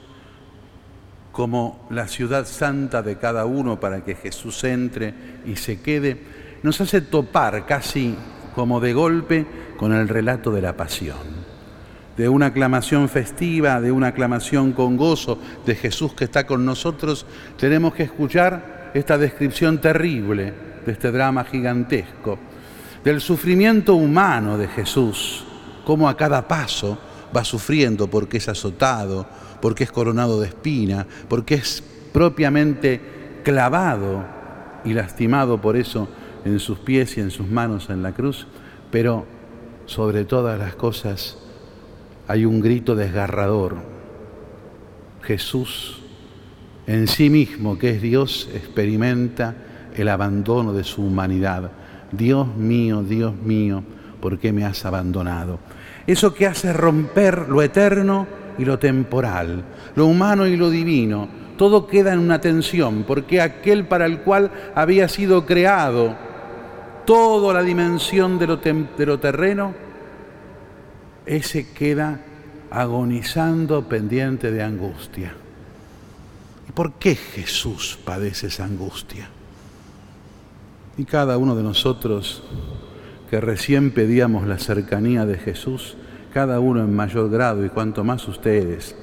como 1.32 1.86
la 1.92 2.08
ciudad 2.08 2.48
santa 2.48 3.04
de 3.04 3.18
cada 3.18 3.46
uno 3.46 3.80
para 3.80 4.04
que 4.04 4.16
Jesús 4.16 4.64
entre 4.64 5.14
y 5.46 5.58
se 5.58 5.82
quede, 5.82 6.18
nos 6.64 6.80
hace 6.82 7.02
topar 7.02 7.66
casi 7.66 8.16
como 8.56 8.80
de 8.80 8.94
golpe 8.94 9.46
con 9.78 9.94
el 9.94 10.08
relato 10.08 10.52
de 10.52 10.62
la 10.62 10.78
pasión 10.78 11.33
de 12.18 12.30
una 12.30 12.48
aclamación 12.48 13.10
festiva, 13.10 13.82
de 13.82 13.92
una 13.92 14.08
aclamación 14.08 14.72
con 14.72 14.98
gozo 14.98 15.40
de 15.66 15.76
Jesús 15.76 16.14
que 16.14 16.26
está 16.26 16.46
con 16.46 16.66
nosotros, 16.66 17.26
tenemos 17.58 17.94
que 17.94 18.04
escuchar 18.04 18.92
esta 18.94 19.18
descripción 19.18 19.80
terrible 19.80 20.54
de 20.86 20.92
este 20.92 21.12
drama 21.12 21.44
gigantesco, 21.44 22.38
del 23.04 23.20
sufrimiento 23.22 23.96
humano 23.96 24.58
de 24.58 24.68
Jesús, 24.68 25.46
cómo 25.86 26.08
a 26.08 26.16
cada 26.16 26.48
paso 26.48 26.98
va 27.36 27.44
sufriendo 27.44 28.08
porque 28.08 28.38
es 28.38 28.48
azotado, 28.48 29.26
porque 29.62 29.84
es 29.84 29.92
coronado 29.92 30.40
de 30.40 30.48
espina, 30.48 31.08
porque 31.28 31.56
es 31.56 31.84
propiamente 32.12 33.42
clavado 33.44 34.24
y 34.86 34.94
lastimado 34.94 35.60
por 35.60 35.76
eso 35.76 36.08
en 36.46 36.60
sus 36.60 36.80
pies 36.80 37.18
y 37.18 37.22
en 37.22 37.32
sus 37.32 37.48
manos 37.48 37.90
en 37.90 38.04
la 38.04 38.12
cruz, 38.12 38.48
pero 38.92 39.26
sobre 39.86 40.26
todas 40.26 40.60
las 40.60 40.76
cosas, 40.76 41.38
hay 42.28 42.46
un 42.46 42.62
grito 42.62 42.96
desgarrador. 42.96 43.78
Jesús 45.22 46.04
en 46.86 47.08
sí 47.08 47.30
mismo, 47.30 47.78
que 47.78 47.92
es 47.92 48.02
Dios, 48.02 48.50
experimenta 48.54 49.56
el 49.96 50.10
abandono 50.10 50.74
de 50.74 50.84
su 50.84 51.04
humanidad. 51.04 51.72
Dios 52.12 52.48
mío, 52.58 53.04
Dios 53.04 53.34
mío, 53.36 53.84
¿por 54.20 54.38
qué 54.38 54.52
me 54.52 54.66
has 54.66 54.86
abandonado? 54.86 55.60
Eso 56.06 56.34
que 56.34 56.46
hace 56.46 56.74
romper 56.74 57.48
lo 57.48 57.62
eterno 57.62 58.28
y 58.58 58.66
lo 58.66 58.78
temporal, 58.80 59.64
lo 59.96 60.08
humano 60.08 60.46
y 60.46 60.58
lo 60.58 60.70
divino. 60.70 61.30
Todo 61.58 61.88
queda 61.88 62.12
en 62.12 62.20
una 62.20 62.42
tensión, 62.42 63.04
porque 63.04 63.40
aquel 63.40 63.86
para 63.86 64.06
el 64.06 64.20
cual 64.20 64.52
había 64.76 65.08
sido 65.08 65.46
creado 65.46 66.16
toda 67.06 67.54
la 67.54 67.64
dimensión 67.64 68.40
de 68.40 68.48
lo, 68.48 68.58
de 68.58 69.06
lo 69.06 69.20
terreno, 69.20 69.74
ese 71.26 71.72
queda 71.74 72.22
agonizando 72.72 73.88
pendiente 73.88 74.52
de 74.52 74.64
angustia. 74.64 75.34
¿Y 76.68 76.72
por 76.72 76.94
qué 76.94 77.16
Jesús 77.16 78.00
padece 78.04 78.48
esa 78.48 78.66
angustia? 78.66 79.30
Y 80.98 81.06
cada 81.06 81.38
uno 81.38 81.56
de 81.56 81.64
nosotros 81.64 82.44
que 83.30 83.42
recién 83.42 83.92
pedíamos 83.92 84.48
la 84.48 84.60
cercanía 84.60 85.26
de 85.26 85.38
Jesús, 85.38 85.98
cada 86.34 86.60
uno 86.60 86.82
en 86.82 86.96
mayor 86.96 87.30
grado 87.30 87.66
y 87.66 87.70
cuanto 87.70 88.04
más 88.04 88.28
ustedes 88.28 88.96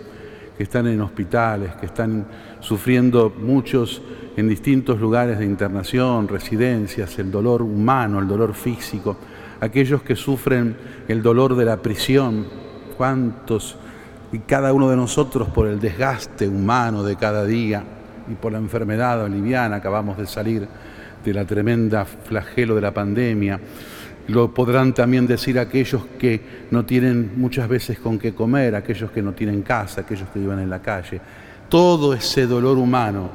que 0.57 0.65
están 0.65 0.87
en 0.87 1.01
hospitales, 1.01 1.75
que 1.77 1.87
están 1.87 2.27
sufriendo 2.61 3.33
muchos 3.37 4.03
en 4.37 4.49
distintos 4.49 5.01
lugares 5.01 5.39
de 5.39 5.47
internación, 5.47 6.29
residencias, 6.29 7.19
el 7.19 7.31
dolor 7.31 7.63
humano, 7.63 8.19
el 8.19 8.29
dolor 8.29 8.55
físico, 8.55 9.17
aquellos 9.61 10.03
que 10.03 10.17
sufren 10.17 10.77
el 11.07 11.23
dolor 11.23 11.55
de 11.55 11.65
la 11.65 11.77
prisión, 11.77 12.47
cuántos 12.97 13.77
y 14.33 14.39
cada 14.41 14.73
uno 14.73 14.89
de 14.89 14.97
nosotros 14.97 15.49
por 15.49 15.67
el 15.67 15.81
desgaste 15.81 16.49
humano 16.49 17.03
de 17.03 17.17
cada 17.17 17.45
día 17.45 17.83
y 18.31 18.35
por 18.35 18.53
la 18.53 18.59
enfermedad 18.59 19.29
liviana, 19.29 19.77
acabamos 19.77 20.17
de 20.17 20.27
salir 20.27 20.67
de 21.25 21.35
la 21.35 21.45
tremenda 21.45 22.05
flagelo 22.05 22.75
de 22.75 22.81
la 22.81 22.95
pandemia, 22.95 23.61
Lo 24.29 24.55
podrán 24.55 24.95
también 24.95 25.27
decir 25.27 25.59
aquellos 25.59 26.05
que 26.19 26.41
no 26.71 26.85
tienen 26.85 27.33
muchas 27.37 27.69
veces 27.69 27.99
con 27.99 28.17
qué 28.17 28.33
comer, 28.33 28.77
aquellos 28.77 29.11
que 29.11 29.23
no 29.23 29.33
tienen 29.33 29.63
casa, 29.63 30.03
aquellos 30.03 30.29
que 30.29 30.39
viven 30.39 30.61
en 30.61 30.71
la 30.71 30.81
calle. 30.81 31.21
Todo 31.69 32.15
ese 32.15 32.47
dolor 32.47 32.79
humano, 32.79 33.29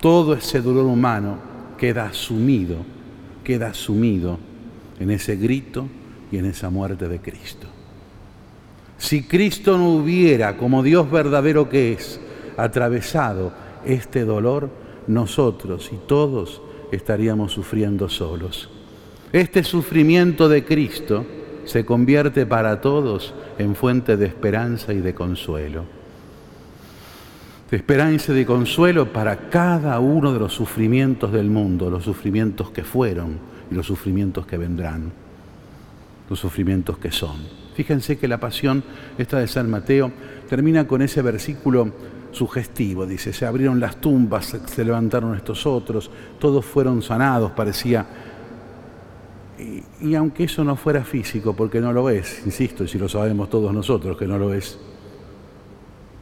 todo 0.00 0.34
ese 0.34 0.60
dolor 0.60 0.84
humano 0.84 1.38
queda 1.76 2.04
asumido, 2.04 2.76
queda 3.42 3.68
asumido 3.68 4.38
en 4.98 5.10
ese 5.10 5.36
grito 5.36 5.86
y 6.30 6.38
en 6.38 6.46
esa 6.46 6.70
muerte 6.70 7.08
de 7.08 7.20
Cristo. 7.20 7.66
Si 8.98 9.24
Cristo 9.24 9.76
no 9.76 9.90
hubiera, 9.90 10.56
como 10.56 10.82
Dios 10.82 11.10
verdadero 11.10 11.68
que 11.68 11.92
es, 11.92 12.20
atravesado 12.56 13.52
este 13.84 14.24
dolor, 14.24 14.70
nosotros 15.06 15.90
y 15.92 15.96
todos 16.06 16.62
estaríamos 16.90 17.52
sufriendo 17.52 18.08
solos. 18.08 18.70
Este 19.32 19.62
sufrimiento 19.64 20.48
de 20.48 20.64
Cristo 20.64 21.26
se 21.64 21.84
convierte 21.84 22.46
para 22.46 22.80
todos 22.80 23.34
en 23.58 23.74
fuente 23.74 24.16
de 24.16 24.26
esperanza 24.26 24.92
y 24.92 25.00
de 25.00 25.14
consuelo. 25.14 25.84
De 27.70 27.76
esperanza 27.76 28.32
y 28.32 28.36
de 28.36 28.46
consuelo 28.46 29.12
para 29.12 29.50
cada 29.50 29.98
uno 29.98 30.32
de 30.32 30.38
los 30.38 30.52
sufrimientos 30.54 31.32
del 31.32 31.50
mundo, 31.50 31.90
los 31.90 32.04
sufrimientos 32.04 32.70
que 32.70 32.84
fueron 32.84 33.38
y 33.70 33.74
los 33.74 33.86
sufrimientos 33.86 34.46
que 34.46 34.56
vendrán, 34.56 35.12
los 36.28 36.38
sufrimientos 36.38 36.98
que 36.98 37.12
son. 37.12 37.36
Fíjense 37.74 38.16
que 38.18 38.28
la 38.28 38.38
pasión, 38.38 38.82
esta 39.18 39.38
de 39.38 39.48
San 39.48 39.70
Mateo, 39.70 40.10
termina 40.48 40.86
con 40.86 41.02
ese 41.02 41.22
versículo 41.22 41.92
sugestivo, 42.32 43.06
dice, 43.06 43.32
se 43.32 43.46
abrieron 43.46 43.80
las 43.80 44.00
tumbas, 44.00 44.56
se 44.64 44.84
levantaron 44.84 45.34
estos 45.34 45.66
otros, 45.66 46.10
todos 46.38 46.64
fueron 46.64 47.02
sanados, 47.02 47.52
parecía. 47.52 48.06
Y, 50.00 50.14
aunque 50.14 50.44
eso 50.44 50.64
no 50.64 50.76
fuera 50.76 51.02
físico, 51.02 51.54
porque 51.54 51.80
no 51.80 51.92
lo 51.92 52.10
es, 52.10 52.42
insisto, 52.44 52.84
y 52.84 52.88
si 52.88 52.98
lo 52.98 53.08
sabemos 53.08 53.48
todos 53.48 53.72
nosotros 53.72 54.16
que 54.16 54.26
no 54.26 54.38
lo 54.38 54.52
es, 54.52 54.78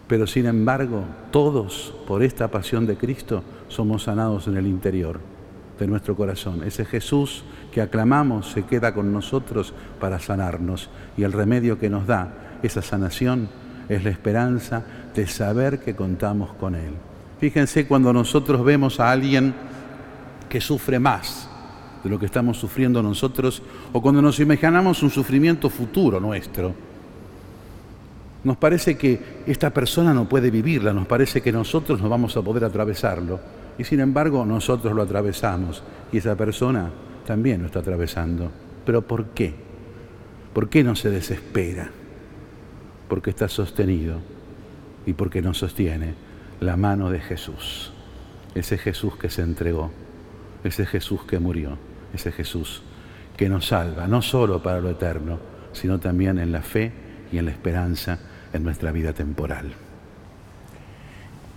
pero 0.07 0.26
sin 0.26 0.46
embargo, 0.46 1.04
todos, 1.30 1.94
por 2.07 2.22
esta 2.22 2.48
pasión 2.48 2.87
de 2.87 2.96
Cristo, 2.96 3.42
somos 3.68 4.04
sanados 4.04 4.46
en 4.46 4.57
el 4.57 4.66
interior 4.66 5.34
de 5.78 5.87
nuestro 5.87 6.16
corazón. 6.16 6.62
Ese 6.64 6.84
Jesús 6.84 7.44
que 7.72 7.80
aclamamos 7.80 8.50
se 8.50 8.64
queda 8.64 8.94
con 8.94 9.12
nosotros 9.12 9.74
para 10.00 10.18
sanarnos 10.18 10.88
y 11.16 11.22
el 11.22 11.32
remedio 11.32 11.78
que 11.78 11.90
nos 11.90 12.06
da 12.06 12.58
esa 12.62 12.82
sanación 12.82 13.48
es 13.88 14.04
la 14.04 14.10
esperanza 14.10 14.84
de 15.14 15.26
saber 15.26 15.80
que 15.80 15.94
contamos 15.94 16.54
con 16.54 16.74
Él. 16.74 16.94
Fíjense 17.40 17.87
cuando 17.87 18.12
nosotros 18.12 18.64
vemos 18.64 19.00
a 19.00 19.10
alguien 19.10 19.54
que 20.48 20.60
sufre 20.60 20.98
más 20.98 21.48
de 22.02 22.10
lo 22.10 22.18
que 22.18 22.26
estamos 22.26 22.58
sufriendo 22.58 23.02
nosotros 23.02 23.62
o 23.92 24.00
cuando 24.00 24.22
nos 24.22 24.38
imaginamos 24.38 25.02
un 25.02 25.10
sufrimiento 25.10 25.68
futuro 25.68 26.20
nuestro. 26.20 26.74
Nos 28.44 28.56
parece 28.58 28.96
que 28.96 29.42
esta 29.46 29.70
persona 29.70 30.12
no 30.12 30.28
puede 30.28 30.50
vivirla, 30.50 30.92
nos 30.92 31.06
parece 31.06 31.40
que 31.40 31.50
nosotros 31.50 32.00
no 32.00 32.08
vamos 32.10 32.37
a 32.37 32.42
poder 32.42 32.64
atravesarlo. 32.64 33.40
Y 33.78 33.84
sin 33.84 34.00
embargo 34.00 34.44
nosotros 34.44 34.94
lo 34.94 35.02
atravesamos 35.02 35.82
y 36.12 36.18
esa 36.18 36.37
persona 36.37 36.90
también 37.26 37.60
lo 37.60 37.66
está 37.66 37.80
atravesando. 37.80 38.50
¿Pero 38.84 39.02
por 39.02 39.26
qué? 39.30 39.54
¿Por 40.52 40.68
qué 40.68 40.84
no 40.84 40.94
se 40.94 41.10
desespera? 41.10 41.90
Porque 43.08 43.30
está 43.30 43.48
sostenido 43.48 44.18
y 45.06 45.14
porque 45.14 45.42
nos 45.42 45.58
sostiene 45.58 46.14
la 46.60 46.76
mano 46.76 47.10
de 47.10 47.20
Jesús. 47.20 47.92
Ese 48.54 48.78
Jesús 48.78 49.16
que 49.16 49.30
se 49.30 49.42
entregó, 49.42 49.90
ese 50.62 50.87
Jesús 50.87 51.24
que 51.24 51.38
murió, 51.38 51.76
ese 52.12 52.30
Jesús 52.30 52.82
que 53.37 53.48
nos 53.48 53.66
salva, 53.66 54.06
no 54.06 54.22
solo 54.22 54.62
para 54.62 54.80
lo 54.80 54.90
eterno, 54.90 55.40
sino 55.72 55.98
también 55.98 56.38
en 56.38 56.52
la 56.52 56.62
fe 56.62 56.92
y 57.32 57.38
en 57.38 57.46
la 57.46 57.50
esperanza 57.50 58.20
en 58.52 58.62
nuestra 58.62 58.92
vida 58.92 59.12
temporal. 59.12 59.72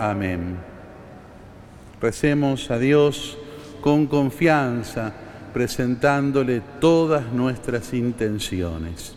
Amén. 0.00 0.56
Recemos 2.00 2.70
a 2.70 2.78
Dios 2.78 3.36
con 3.82 4.06
confianza, 4.06 5.12
presentándole 5.52 6.62
todas 6.80 7.26
nuestras 7.26 7.92
intenciones. 7.92 9.14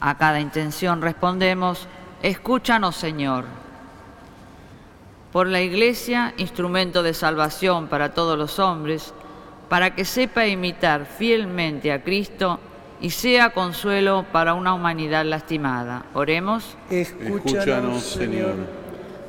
A 0.00 0.18
cada 0.18 0.38
intención 0.38 1.00
respondemos, 1.00 1.88
Escúchanos, 2.22 2.94
Señor. 2.94 3.46
Por 5.32 5.46
la 5.46 5.62
Iglesia, 5.62 6.34
instrumento 6.36 7.02
de 7.02 7.14
salvación 7.14 7.86
para 7.86 8.12
todos 8.12 8.36
los 8.36 8.58
hombres, 8.58 9.14
para 9.70 9.94
que 9.94 10.04
sepa 10.04 10.46
imitar 10.46 11.06
fielmente 11.06 11.90
a 11.90 12.02
Cristo 12.02 12.60
y 13.00 13.10
sea 13.10 13.50
consuelo 13.50 14.24
para 14.32 14.54
una 14.54 14.74
humanidad 14.74 15.24
lastimada. 15.24 16.06
Oremos. 16.14 16.76
Escúchanos, 16.90 18.02
Señor. 18.02 18.54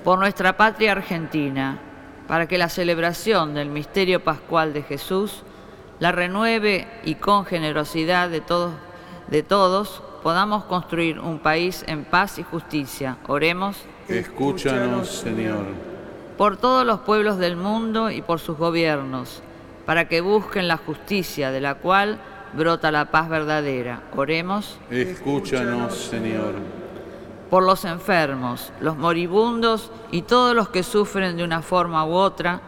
Por 0.04 0.20
nuestra 0.20 0.56
patria 0.56 0.94
argentina, 0.94 1.80
para 2.28 2.48
que 2.48 2.58
la 2.58 2.70
celebración 2.70 3.54
del 3.54 3.70
misterio 3.70 4.24
pascual 4.24 4.74
de 4.74 4.84
Jesús 4.84 5.44
la 6.00 6.12
renueve 6.12 6.88
y 7.04 7.16
con 7.16 7.46
generosidad 7.46 8.30
de 8.30 8.42
todos, 8.42 8.74
de 9.28 9.44
todos 9.44 10.04
podamos 10.22 10.66
construir 10.66 11.20
un 11.20 11.40
país 11.40 11.84
en 11.88 12.06
paz 12.06 12.38
y 12.38 12.44
justicia. 12.44 13.18
Oremos. 13.28 13.78
Escúchanos, 14.08 15.08
Señor. 15.10 15.66
Por 16.38 16.58
todos 16.58 16.86
los 16.86 17.00
pueblos 17.00 17.38
del 17.38 17.58
mundo 17.58 18.12
y 18.12 18.22
por 18.22 18.40
sus 18.40 18.58
gobiernos, 18.58 19.42
para 19.86 20.08
que 20.08 20.22
busquen 20.22 20.68
la 20.68 20.78
justicia 20.78 21.52
de 21.52 21.62
la 21.62 21.76
cual 21.76 22.20
brota 22.54 22.92
la 22.92 23.12
paz 23.12 23.30
verdadera. 23.30 24.04
Oremos. 24.16 24.78
Escúchanos, 24.90 25.96
Señor. 25.96 26.56
Por 27.50 27.64
los 27.64 27.86
enfermos, 27.86 28.74
los 28.82 28.98
moribundos 28.98 29.92
y 30.12 30.24
todos 30.24 30.56
los 30.56 30.70
que 30.70 30.84
sufren 30.84 31.38
de 31.38 31.44
una 31.44 31.62
forma 31.62 32.06
u 32.06 32.14
otra, 32.14 32.62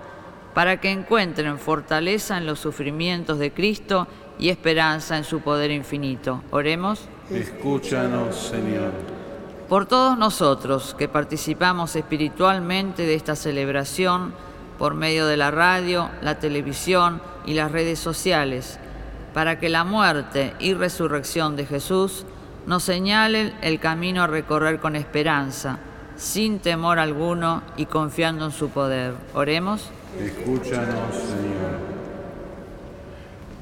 para 0.54 0.80
que 0.80 0.92
encuentren 0.92 1.60
fortaleza 1.60 2.38
en 2.38 2.46
los 2.46 2.60
sufrimientos 2.60 3.40
de 3.40 3.52
Cristo 3.52 4.08
y 4.38 4.50
esperanza 4.50 5.18
en 5.18 5.24
su 5.24 5.42
poder 5.42 5.72
infinito. 5.72 6.42
Oremos. 6.52 7.02
Escúchanos, 7.30 8.36
Señor. 8.36 8.92
Por 9.68 9.86
todos 9.86 10.18
nosotros 10.18 10.96
que 10.98 11.08
participamos 11.08 11.96
espiritualmente 11.96 13.06
de 13.06 13.14
esta 13.14 13.36
celebración 13.36 14.34
por 14.80 14.96
medio 14.96 15.28
de 15.28 15.38
la 15.38 15.52
radio, 15.52 16.10
la 16.22 16.40
televisión 16.40 17.22
y 17.46 17.54
las 17.54 17.72
redes 17.72 18.00
sociales, 18.00 18.80
para 19.34 19.60
que 19.60 19.70
la 19.70 19.84
muerte 19.84 20.54
y 20.60 20.74
resurrección 20.74 21.56
de 21.56 21.66
Jesús 21.66 22.26
nos 22.66 22.84
señalen 22.84 23.54
el 23.62 23.80
camino 23.80 24.24
a 24.24 24.28
recorrer 24.28 24.80
con 24.80 24.96
esperanza, 24.96 25.80
sin 26.16 26.60
temor 26.60 27.00
alguno 27.00 27.64
y 27.78 27.86
confiando 27.86 28.46
en 28.46 28.52
su 28.52 28.70
poder. 28.70 29.14
Oremos. 29.34 29.90
Escúchanos, 30.20 31.16
Señor. 31.16 31.80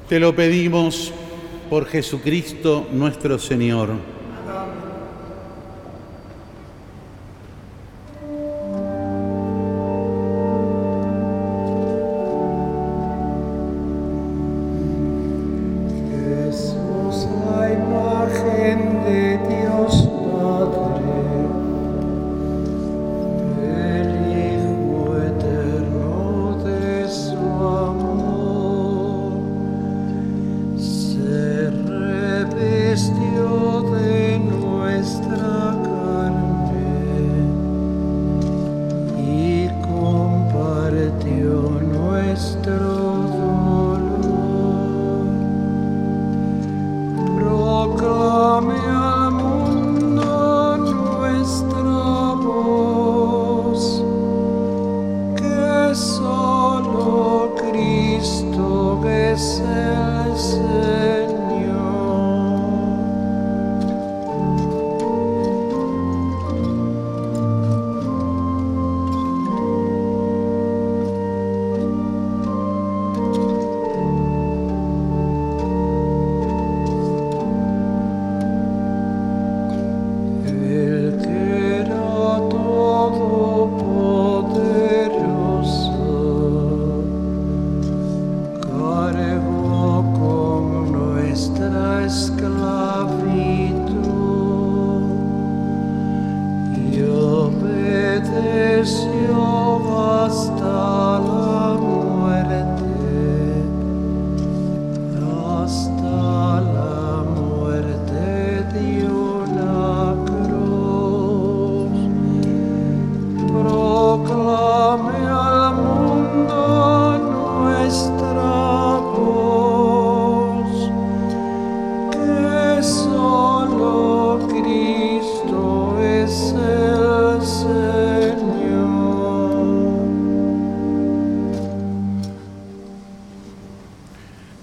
Te 0.08 0.18
lo 0.18 0.34
pedimos 0.34 1.12
por 1.68 1.86
Jesucristo 1.86 2.88
nuestro 2.92 3.38
Señor. 3.38 3.90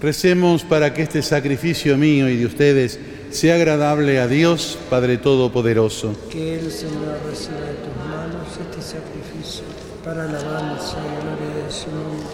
Recemos 0.06 0.62
para 0.62 0.94
que 0.94 1.02
este 1.02 1.20
sacrificio 1.20 1.98
mío 1.98 2.28
y 2.28 2.36
de 2.36 2.46
ustedes 2.46 3.00
sea 3.30 3.56
agradable 3.56 4.20
a 4.20 4.28
Dios, 4.28 4.78
Padre 4.88 5.16
Todopoderoso. 5.16 6.14
Que 6.30 6.60
el 6.60 6.70
Señor 6.70 7.18
reciba 7.28 7.58
de 7.58 7.74
tus 7.74 8.08
manos 8.08 8.46
este 8.52 8.82
sacrificio 8.82 9.64
para 10.04 10.22
alabanza 10.22 10.98
y 11.00 11.22
gloria 11.24 11.66
de 11.66 11.72
su 11.72 11.90
nombre, 11.90 12.24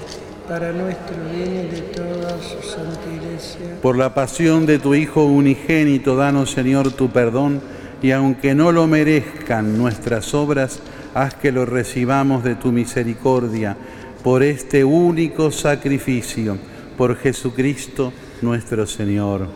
para 0.46 0.72
nuestro 0.72 1.16
bien 1.32 1.70
y 1.70 1.74
de 1.74 1.80
toda 1.80 2.36
su 2.42 2.60
santa 2.68 3.10
iglesia. 3.10 3.80
Por 3.80 3.96
la 3.96 4.12
pasión 4.12 4.66
de 4.66 4.78
tu 4.78 4.94
Hijo 4.94 5.24
unigénito, 5.24 6.14
danos, 6.14 6.50
Señor, 6.50 6.92
tu 6.92 7.08
perdón, 7.08 7.62
y 8.02 8.10
aunque 8.10 8.54
no 8.54 8.70
lo 8.70 8.86
merezcan 8.86 9.78
nuestras 9.78 10.34
obras, 10.34 10.80
haz 11.14 11.36
que 11.36 11.50
lo 11.50 11.64
recibamos 11.64 12.44
de 12.44 12.54
tu 12.54 12.70
misericordia 12.70 13.78
por 14.22 14.42
este 14.42 14.84
único 14.84 15.50
sacrificio, 15.50 16.58
por 17.02 17.16
Jesucristo 17.16 18.12
nuestro 18.42 18.86
Señor. 18.86 19.48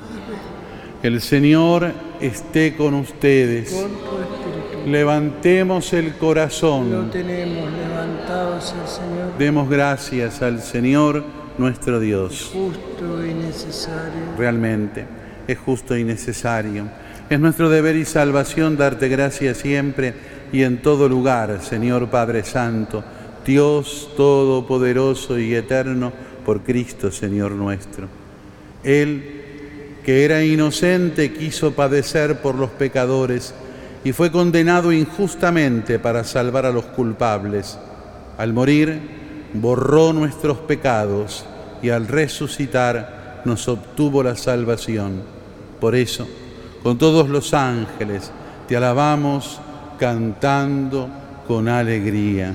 El 1.00 1.20
Señor 1.20 1.92
esté 2.20 2.74
con 2.74 2.94
ustedes. 2.94 3.70
Con. 3.70 4.90
Levantemos 4.90 5.92
el 5.92 6.06
Lo 6.06 6.18
corazón. 6.18 7.08
tenemos 7.12 7.70
levantados 7.70 8.72
al 8.72 8.88
Señor, 8.88 9.38
Demos 9.38 9.70
gracias 9.70 10.42
al 10.42 10.60
Señor 10.60 11.22
nuestro 11.56 12.00
Dios. 12.00 12.50
justo 12.52 13.24
y 13.24 13.32
necesario. 13.32 14.34
realmente 14.36 15.04
es 15.46 15.56
justo 15.56 15.96
y 15.96 16.02
necesario. 16.02 16.88
Es 17.30 17.38
nuestro 17.38 17.70
deber 17.70 17.94
y 17.94 18.04
salvación 18.06 18.76
darte 18.76 19.06
gracias 19.06 19.58
siempre 19.58 20.14
y 20.52 20.64
en 20.64 20.82
todo 20.82 21.08
lugar, 21.08 21.60
Señor 21.62 22.10
Padre 22.10 22.42
Santo, 22.42 23.04
Dios 23.46 24.10
Todopoderoso 24.16 25.38
y 25.38 25.54
Eterno, 25.54 26.12
por 26.46 26.60
Cristo, 26.60 27.10
Señor 27.10 27.50
nuestro. 27.50 28.06
Él, 28.84 29.42
que 30.04 30.24
era 30.24 30.44
inocente, 30.44 31.32
quiso 31.32 31.72
padecer 31.72 32.40
por 32.40 32.54
los 32.54 32.70
pecadores 32.70 33.52
y 34.04 34.12
fue 34.12 34.30
condenado 34.30 34.92
injustamente 34.92 35.98
para 35.98 36.22
salvar 36.22 36.64
a 36.64 36.70
los 36.70 36.84
culpables. 36.84 37.76
Al 38.38 38.52
morir, 38.52 39.00
borró 39.54 40.12
nuestros 40.12 40.58
pecados 40.58 41.44
y 41.82 41.90
al 41.90 42.06
resucitar 42.06 43.42
nos 43.44 43.66
obtuvo 43.66 44.22
la 44.22 44.36
salvación. 44.36 45.22
Por 45.80 45.96
eso, 45.96 46.28
con 46.84 46.96
todos 46.96 47.28
los 47.28 47.54
ángeles, 47.54 48.30
te 48.68 48.76
alabamos 48.76 49.60
cantando 49.98 51.08
con 51.48 51.66
alegría. 51.66 52.54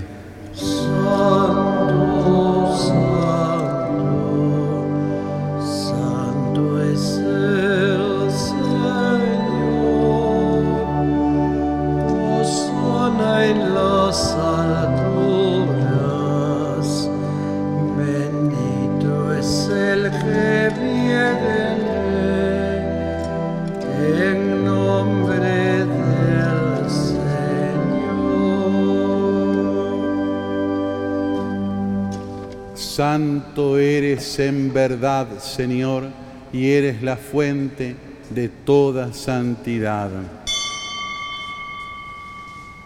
Verdad, 34.71 35.39
Señor, 35.39 36.05
y 36.51 36.69
eres 36.69 37.01
la 37.01 37.17
fuente 37.17 37.95
de 38.29 38.49
toda 38.49 39.13
santidad. 39.13 40.09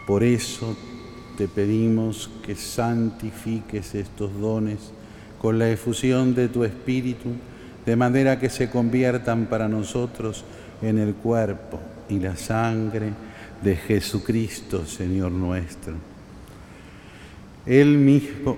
Por 0.05 0.23
eso 0.23 0.75
te 1.37 1.47
pedimos 1.47 2.29
que 2.45 2.55
santifiques 2.55 3.95
estos 3.95 4.39
dones 4.39 4.91
con 5.39 5.59
la 5.59 5.69
efusión 5.69 6.35
de 6.35 6.47
tu 6.47 6.63
Espíritu, 6.63 7.29
de 7.85 7.95
manera 7.95 8.39
que 8.39 8.49
se 8.49 8.69
conviertan 8.69 9.45
para 9.45 9.67
nosotros 9.67 10.43
en 10.81 10.97
el 10.97 11.13
cuerpo 11.13 11.79
y 12.09 12.19
la 12.19 12.35
sangre 12.35 13.11
de 13.63 13.75
Jesucristo, 13.75 14.85
Señor 14.85 15.31
nuestro. 15.31 15.93
Él 17.65 17.97
mismo, 17.97 18.57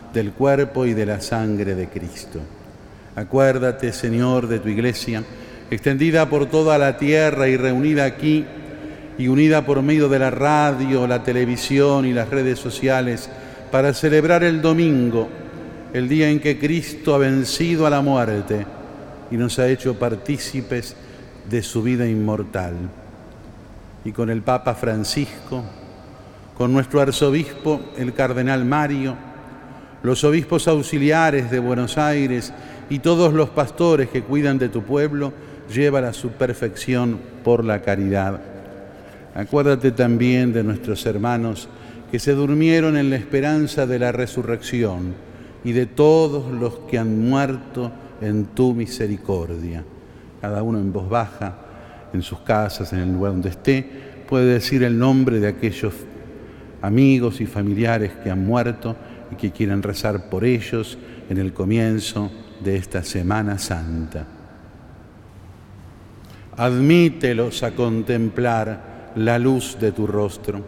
del 0.13 0.31
cuerpo 0.31 0.85
y 0.85 0.93
de 0.93 1.05
la 1.05 1.21
sangre 1.21 1.75
de 1.75 1.87
Cristo. 1.87 2.39
Acuérdate, 3.15 3.91
Señor, 3.93 4.47
de 4.47 4.59
tu 4.59 4.69
iglesia, 4.69 5.23
extendida 5.69 6.29
por 6.29 6.47
toda 6.47 6.77
la 6.77 6.97
tierra 6.97 7.47
y 7.47 7.57
reunida 7.57 8.05
aquí 8.05 8.45
y 9.17 9.27
unida 9.27 9.65
por 9.65 9.81
medio 9.81 10.09
de 10.09 10.19
la 10.19 10.31
radio, 10.31 11.07
la 11.07 11.23
televisión 11.23 12.05
y 12.05 12.13
las 12.13 12.29
redes 12.29 12.59
sociales 12.59 13.29
para 13.71 13.93
celebrar 13.93 14.43
el 14.43 14.61
domingo, 14.61 15.29
el 15.93 16.07
día 16.07 16.29
en 16.29 16.39
que 16.39 16.57
Cristo 16.57 17.15
ha 17.15 17.17
vencido 17.17 17.85
a 17.85 17.89
la 17.89 18.01
muerte 18.01 18.65
y 19.29 19.37
nos 19.37 19.59
ha 19.59 19.67
hecho 19.67 19.97
partícipes 19.97 20.95
de 21.49 21.61
su 21.63 21.81
vida 21.81 22.07
inmortal. 22.07 22.73
Y 24.03 24.11
con 24.11 24.29
el 24.29 24.41
Papa 24.41 24.73
Francisco, 24.73 25.63
con 26.57 26.73
nuestro 26.73 27.01
arzobispo, 27.01 27.81
el 27.97 28.13
cardenal 28.13 28.65
Mario, 28.65 29.15
los 30.03 30.23
obispos 30.23 30.67
auxiliares 30.67 31.51
de 31.51 31.59
Buenos 31.59 31.97
Aires 31.97 32.53
y 32.89 32.99
todos 32.99 33.33
los 33.33 33.49
pastores 33.49 34.09
que 34.09 34.23
cuidan 34.23 34.57
de 34.57 34.69
tu 34.69 34.83
pueblo, 34.83 35.33
llévala 35.73 36.09
a 36.09 36.13
su 36.13 36.29
perfección 36.29 37.19
por 37.43 37.63
la 37.63 37.81
caridad. 37.81 38.41
Acuérdate 39.35 39.91
también 39.91 40.51
de 40.51 40.63
nuestros 40.63 41.05
hermanos 41.05 41.69
que 42.11 42.19
se 42.19 42.33
durmieron 42.33 42.97
en 42.97 43.09
la 43.09 43.15
esperanza 43.15 43.85
de 43.85 43.99
la 43.99 44.11
resurrección 44.11 45.13
y 45.63 45.71
de 45.71 45.85
todos 45.85 46.51
los 46.51 46.79
que 46.89 46.97
han 46.97 47.29
muerto 47.29 47.91
en 48.21 48.45
tu 48.47 48.73
misericordia. 48.73 49.83
Cada 50.41 50.63
uno 50.63 50.79
en 50.79 50.91
voz 50.91 51.07
baja, 51.07 51.55
en 52.11 52.21
sus 52.21 52.39
casas, 52.39 52.91
en 52.91 52.99
el 52.99 53.13
lugar 53.13 53.31
donde 53.31 53.49
esté, 53.49 53.87
puede 54.27 54.53
decir 54.53 54.83
el 54.83 54.97
nombre 54.97 55.39
de 55.39 55.47
aquellos 55.47 55.93
amigos 56.81 57.39
y 57.39 57.45
familiares 57.45 58.11
que 58.23 58.31
han 58.31 58.45
muerto 58.45 58.95
y 59.31 59.35
que 59.35 59.51
quieren 59.51 59.81
rezar 59.81 60.29
por 60.29 60.43
ellos 60.43 60.97
en 61.29 61.37
el 61.37 61.53
comienzo 61.53 62.31
de 62.63 62.75
esta 62.75 63.03
Semana 63.03 63.57
Santa. 63.57 64.25
Admítelos 66.57 67.63
a 67.63 67.71
contemplar 67.71 69.11
la 69.15 69.39
luz 69.39 69.77
de 69.79 69.91
tu 69.91 70.05
rostro. 70.05 70.61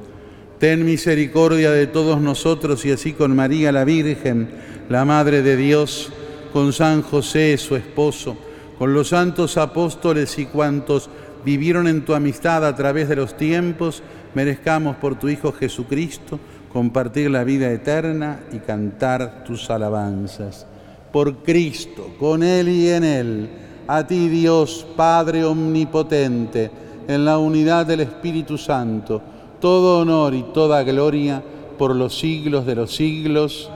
Ten 0.60 0.86
misericordia 0.86 1.72
de 1.72 1.88
todos 1.88 2.22
nosotros 2.22 2.86
y 2.86 2.92
así 2.92 3.14
con 3.14 3.36
María 3.36 3.72
la 3.72 3.84
Virgen, 3.84 4.50
la 4.90 5.04
Madre 5.04 5.42
de 5.42 5.58
Dios, 5.58 6.12
con 6.54 6.72
San 6.72 7.02
José, 7.02 7.58
su 7.58 7.76
esposo, 7.76 8.38
con 8.78 8.94
los 8.94 9.10
santos 9.10 9.58
apóstoles 9.58 10.38
y 10.40 10.46
cuantos 10.46 11.10
vivieron 11.44 11.88
en 11.88 12.06
tu 12.06 12.14
amistad 12.14 12.66
a 12.66 12.76
través 12.76 13.10
de 13.10 13.18
los 13.18 13.36
tiempos, 13.36 14.02
merezcamos 14.34 14.96
por 14.96 15.20
tu 15.20 15.28
Hijo 15.28 15.52
Jesucristo 15.52 16.40
compartir 16.74 17.30
la 17.30 17.44
vida 17.44 17.72
eterna 17.72 18.42
y 18.52 18.58
cantar 18.58 19.44
tus 19.44 19.70
alabanzas. 19.70 20.66
Por 21.12 21.44
Cristo, 21.44 22.16
con 22.20 22.42
Él 22.42 22.68
y 22.68 22.90
en 22.90 23.04
Él, 23.04 23.50
a 23.88 24.08
ti 24.08 24.28
Dios, 24.28 24.86
Padre 24.98 25.46
Omnipotente, 25.46 26.72
en 27.08 27.24
la 27.24 27.38
unidad 27.38 27.86
del 27.86 28.00
Espíritu 28.00 28.58
Santo, 28.58 29.22
todo 29.62 30.00
honor 30.00 30.34
y 30.34 30.42
toda 30.52 30.82
gloria 30.84 31.44
por 31.78 31.96
los 31.96 32.18
siglos 32.18 32.66
de 32.66 32.76
los 32.76 32.96
siglos. 32.96 33.70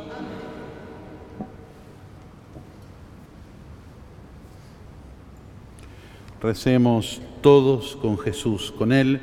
Recemos 6.41 7.21
todos 7.41 7.95
con 8.01 8.17
Jesús, 8.17 8.73
con 8.75 8.91
Él 8.91 9.21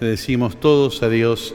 le 0.00 0.08
decimos 0.08 0.60
todos 0.60 1.02
a 1.02 1.08
Dios, 1.08 1.54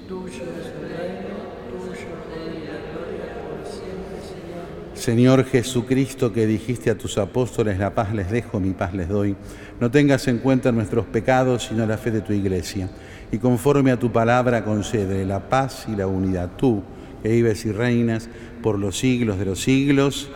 Señor 5.01 5.45
Jesucristo, 5.45 6.31
que 6.31 6.45
dijiste 6.45 6.91
a 6.91 6.95
tus 6.95 7.17
apóstoles, 7.17 7.79
la 7.79 7.95
paz 7.95 8.13
les 8.13 8.29
dejo, 8.29 8.59
mi 8.59 8.69
paz 8.69 8.93
les 8.93 9.09
doy, 9.09 9.35
no 9.79 9.89
tengas 9.89 10.27
en 10.27 10.37
cuenta 10.37 10.71
nuestros 10.71 11.07
pecados, 11.07 11.65
sino 11.69 11.87
la 11.87 11.97
fe 11.97 12.11
de 12.11 12.21
tu 12.21 12.33
iglesia. 12.33 12.87
Y 13.31 13.39
conforme 13.39 13.89
a 13.89 13.97
tu 13.97 14.11
palabra 14.11 14.63
concede 14.63 15.25
la 15.25 15.49
paz 15.49 15.87
y 15.87 15.95
la 15.95 16.05
unidad. 16.05 16.51
Tú, 16.55 16.83
que 17.23 17.29
vives 17.29 17.65
y 17.65 17.71
reinas 17.71 18.29
por 18.61 18.77
los 18.77 18.99
siglos 18.99 19.39
de 19.39 19.45
los 19.45 19.59
siglos, 19.59 20.29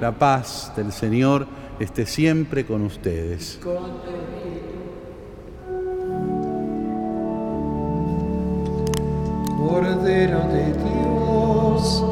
la 0.00 0.18
paz 0.18 0.72
del 0.76 0.90
Señor 0.90 1.46
esté 1.78 2.04
siempre 2.04 2.66
con 2.66 2.82
ustedes. 2.82 3.60
Cordero 9.68 10.40
de 10.48 10.72
Dios 10.72 12.11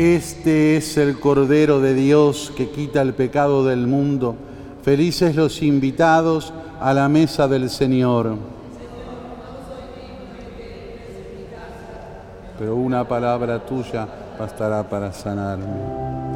Este 0.00 0.78
es 0.78 0.96
el 0.96 1.20
Cordero 1.20 1.78
de 1.78 1.92
Dios 1.92 2.54
que 2.56 2.70
quita 2.70 3.02
el 3.02 3.12
pecado 3.12 3.66
del 3.66 3.86
mundo. 3.86 4.34
Felices 4.82 5.36
los 5.36 5.60
invitados 5.60 6.54
a 6.80 6.94
la 6.94 7.06
mesa 7.10 7.46
del 7.46 7.68
Señor. 7.68 8.34
Pero 12.58 12.76
una 12.76 13.06
palabra 13.06 13.58
tuya 13.66 14.08
bastará 14.38 14.88
para 14.88 15.12
sanarme. 15.12 16.29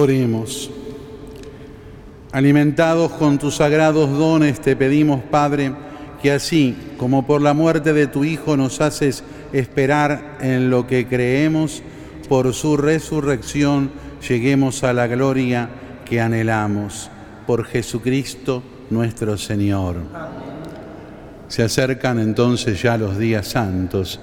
Oremos. 0.00 0.70
Alimentados 2.30 3.10
con 3.14 3.36
tus 3.36 3.56
sagrados 3.56 4.16
dones, 4.16 4.60
te 4.60 4.76
pedimos, 4.76 5.24
Padre, 5.24 5.72
que 6.22 6.30
así 6.30 6.76
como 6.96 7.26
por 7.26 7.42
la 7.42 7.52
muerte 7.52 7.92
de 7.92 8.06
tu 8.06 8.22
Hijo 8.22 8.56
nos 8.56 8.80
haces 8.80 9.24
esperar 9.52 10.38
en 10.40 10.70
lo 10.70 10.86
que 10.86 11.08
creemos, 11.08 11.82
por 12.28 12.54
su 12.54 12.76
resurrección 12.76 13.90
lleguemos 14.28 14.84
a 14.84 14.92
la 14.92 15.08
gloria 15.08 15.68
que 16.04 16.20
anhelamos. 16.20 17.10
Por 17.44 17.64
Jesucristo 17.64 18.62
nuestro 18.90 19.36
Señor. 19.36 19.96
Se 21.48 21.64
acercan 21.64 22.20
entonces 22.20 22.80
ya 22.80 22.96
los 22.96 23.18
días 23.18 23.48
santos, 23.48 24.20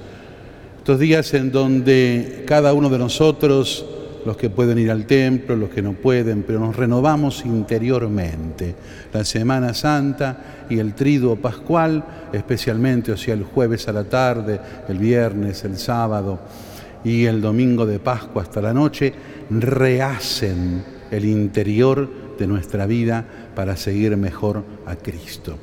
estos 0.77 0.99
días 0.99 1.33
en 1.33 1.51
donde 1.51 2.45
cada 2.47 2.71
uno 2.71 2.87
de 2.87 2.97
nosotros 2.97 3.85
los 4.25 4.37
que 4.37 4.49
pueden 4.49 4.79
ir 4.79 4.89
al 4.89 5.05
templo, 5.05 5.55
los 5.55 5.69
que 5.69 5.83
no 5.83 5.93
pueden, 5.93 6.43
pero 6.43 6.59
nos 6.59 6.75
renovamos 6.75 7.45
interiormente. 7.45 8.75
La 9.13 9.23
Semana 9.23 9.73
Santa 9.73 10.65
y 10.69 10.79
el 10.79 10.95
Triduo 10.95 11.35
Pascual, 11.35 12.03
especialmente, 12.33 13.11
o 13.11 13.17
sea, 13.17 13.35
el 13.35 13.43
jueves 13.43 13.87
a 13.87 13.93
la 13.93 14.03
tarde, 14.03 14.59
el 14.89 14.97
viernes, 14.97 15.63
el 15.63 15.77
sábado 15.77 16.39
y 17.03 17.25
el 17.25 17.39
domingo 17.39 17.85
de 17.85 17.99
Pascua 17.99 18.41
hasta 18.41 18.61
la 18.61 18.73
noche, 18.73 19.13
rehacen 19.51 20.83
el 21.11 21.23
interior 21.23 22.09
de 22.37 22.47
nuestra 22.47 22.87
vida 22.87 23.23
para 23.55 23.77
seguir 23.77 24.17
mejor 24.17 24.63
a 24.87 24.95
Cristo. 24.95 25.55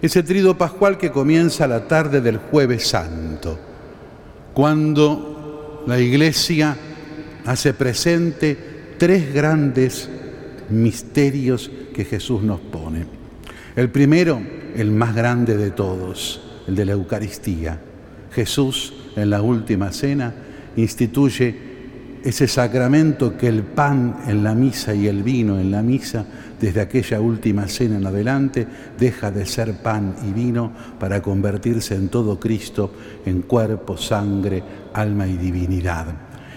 Ese 0.00 0.22
Triduo 0.22 0.56
Pascual 0.56 0.98
que 0.98 1.10
comienza 1.10 1.66
la 1.66 1.88
tarde 1.88 2.20
del 2.20 2.38
jueves 2.38 2.86
santo, 2.86 3.58
cuando 4.54 5.82
la 5.88 5.98
Iglesia 5.98 6.76
hace 7.44 7.74
presente 7.74 8.56
tres 8.98 9.32
grandes 9.34 10.08
misterios 10.70 11.70
que 11.94 12.04
Jesús 12.04 12.42
nos 12.42 12.60
pone. 12.60 13.06
El 13.76 13.90
primero, 13.90 14.40
el 14.76 14.90
más 14.90 15.14
grande 15.14 15.56
de 15.56 15.70
todos, 15.70 16.40
el 16.66 16.74
de 16.74 16.84
la 16.86 16.92
Eucaristía. 16.92 17.80
Jesús 18.32 18.94
en 19.16 19.30
la 19.30 19.42
última 19.42 19.92
cena 19.92 20.34
instituye 20.76 21.74
ese 22.24 22.48
sacramento 22.48 23.36
que 23.36 23.48
el 23.48 23.62
pan 23.62 24.22
en 24.26 24.42
la 24.42 24.54
misa 24.54 24.94
y 24.94 25.06
el 25.06 25.22
vino 25.22 25.60
en 25.60 25.70
la 25.70 25.82
misa, 25.82 26.24
desde 26.58 26.80
aquella 26.80 27.20
última 27.20 27.68
cena 27.68 27.98
en 27.98 28.06
adelante, 28.06 28.66
deja 28.98 29.30
de 29.30 29.44
ser 29.44 29.82
pan 29.82 30.16
y 30.26 30.32
vino 30.32 30.72
para 30.98 31.20
convertirse 31.20 31.94
en 31.94 32.08
todo 32.08 32.40
Cristo, 32.40 32.90
en 33.26 33.42
cuerpo, 33.42 33.98
sangre, 33.98 34.62
alma 34.94 35.26
y 35.28 35.36
divinidad 35.36 36.06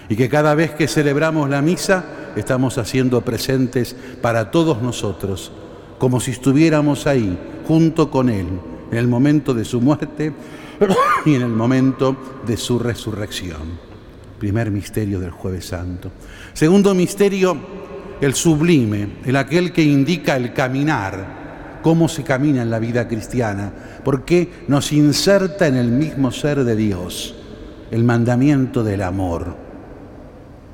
y 0.08 0.16
que 0.16 0.28
cada 0.28 0.54
vez 0.54 0.72
que 0.72 0.88
celebramos 0.88 1.48
la 1.50 1.62
misa 1.62 2.04
estamos 2.36 2.78
haciendo 2.78 3.20
presentes 3.20 3.94
para 4.22 4.50
todos 4.50 4.80
nosotros, 4.82 5.52
como 5.98 6.20
si 6.20 6.30
estuviéramos 6.30 7.06
ahí, 7.06 7.38
junto 7.66 8.10
con 8.10 8.30
Él, 8.30 8.46
en 8.90 8.98
el 8.98 9.08
momento 9.08 9.52
de 9.52 9.64
su 9.64 9.80
muerte 9.80 10.32
y 11.26 11.34
en 11.34 11.42
el 11.42 11.48
momento 11.48 12.16
de 12.46 12.56
su 12.56 12.78
resurrección. 12.78 13.88
Primer 14.38 14.70
misterio 14.70 15.20
del 15.20 15.32
jueves 15.32 15.66
santo. 15.66 16.10
Segundo 16.52 16.94
misterio, 16.94 17.56
el 18.20 18.34
sublime, 18.34 19.16
el 19.24 19.36
aquel 19.36 19.72
que 19.72 19.82
indica 19.82 20.36
el 20.36 20.52
caminar, 20.52 21.80
cómo 21.82 22.08
se 22.08 22.22
camina 22.22 22.62
en 22.62 22.70
la 22.70 22.78
vida 22.78 23.08
cristiana, 23.08 23.72
porque 24.04 24.64
nos 24.68 24.92
inserta 24.92 25.66
en 25.66 25.76
el 25.76 25.88
mismo 25.88 26.30
ser 26.30 26.64
de 26.64 26.76
Dios 26.76 27.34
el 27.90 28.04
mandamiento 28.04 28.84
del 28.84 29.02
amor. 29.02 29.67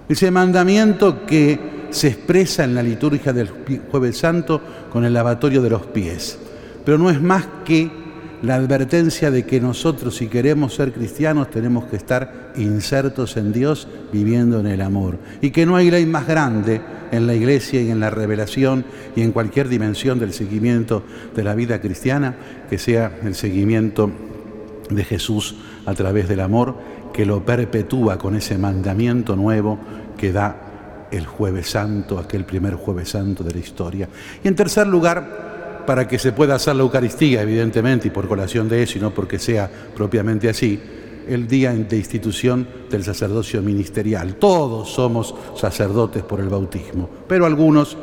Ese 0.09 0.31
mandamiento 0.31 1.25
que 1.25 1.87
se 1.91 2.09
expresa 2.09 2.65
en 2.65 2.75
la 2.75 2.83
liturgia 2.83 3.33
del 3.33 3.49
jueves 3.91 4.19
santo 4.19 4.61
con 4.93 5.05
el 5.05 5.15
lavatorio 5.15 5.63
de 5.63 5.71
los 5.71 5.87
pies, 5.87 6.39
pero 6.85 6.99
no 6.99 7.09
es 7.09 7.21
más 7.21 7.47
que 7.65 7.91
la 8.43 8.57
advertencia 8.57 9.31
de 9.31 9.47
que 9.47 9.61
nosotros 9.61 10.17
si 10.17 10.27
queremos 10.27 10.75
ser 10.75 10.93
cristianos 10.93 11.51
tenemos 11.51 11.87
que 11.87 11.97
estar 11.97 12.53
insertos 12.57 13.39
en 13.39 13.53
Dios 13.53 13.89
viviendo 14.13 14.61
en 14.61 14.67
el 14.67 14.83
amor. 14.83 15.19
Y 15.41 15.51
que 15.51 15.65
no 15.65 15.77
hay 15.77 15.91
ley 15.91 16.05
más 16.05 16.27
grande 16.27 16.83
en 17.11 17.27
la 17.27 17.35
iglesia 17.35 17.81
y 17.81 17.91
en 17.91 18.01
la 18.01 18.11
revelación 18.11 18.85
y 19.17 19.23
en 19.23 19.33
cualquier 19.33 19.69
dimensión 19.69 20.19
del 20.19 20.35
seguimiento 20.35 21.03
de 21.35 21.45
la 21.45 21.55
vida 21.55 21.81
cristiana 21.81 22.35
que 22.69 22.77
sea 22.77 23.19
el 23.25 23.35
seguimiento 23.35 24.11
de 24.91 25.05
Jesús 25.05 25.55
a 25.87 25.95
través 25.95 26.29
del 26.29 26.41
amor 26.41 26.77
que 27.15 27.25
lo 27.25 27.47
perpetúa 27.47 28.19
con 28.19 28.35
ese 28.35 28.59
mandamiento 28.59 29.37
nuevo 29.37 29.79
que 30.19 30.33
da 30.33 31.07
el 31.13 31.27
jueves 31.27 31.71
santo, 31.71 32.19
aquel 32.19 32.45
primer 32.45 32.75
jueves 32.75 33.11
santo 33.11 33.45
de 33.45 33.53
la 33.53 33.61
historia. 33.61 34.09
Y 34.43 34.49
en 34.49 34.57
tercer 34.57 34.89
lugar, 34.89 35.85
para 35.87 36.09
que 36.09 36.19
se 36.19 36.33
pueda 36.33 36.57
hacer 36.57 36.75
la 36.75 36.83
Eucaristía, 36.83 37.43
evidentemente, 37.43 38.09
y 38.09 38.11
por 38.11 38.27
colación 38.27 38.69
de 38.69 38.83
eso, 38.83 38.99
y 38.99 39.01
no 39.01 39.15
porque 39.15 39.39
sea 39.39 39.71
propiamente 39.95 40.49
así, 40.49 40.81
el 41.29 41.47
día 41.47 41.73
de 41.73 41.97
institución 41.97 42.67
del 42.91 43.05
sacerdocio 43.05 43.63
ministerial. 43.63 44.35
Todos 44.35 44.91
somos 44.91 45.37
sacerdotes 45.55 46.25
por 46.25 46.41
el 46.41 46.49
bautismo, 46.49 47.09
pero 47.29 47.47
algunos 47.47 47.97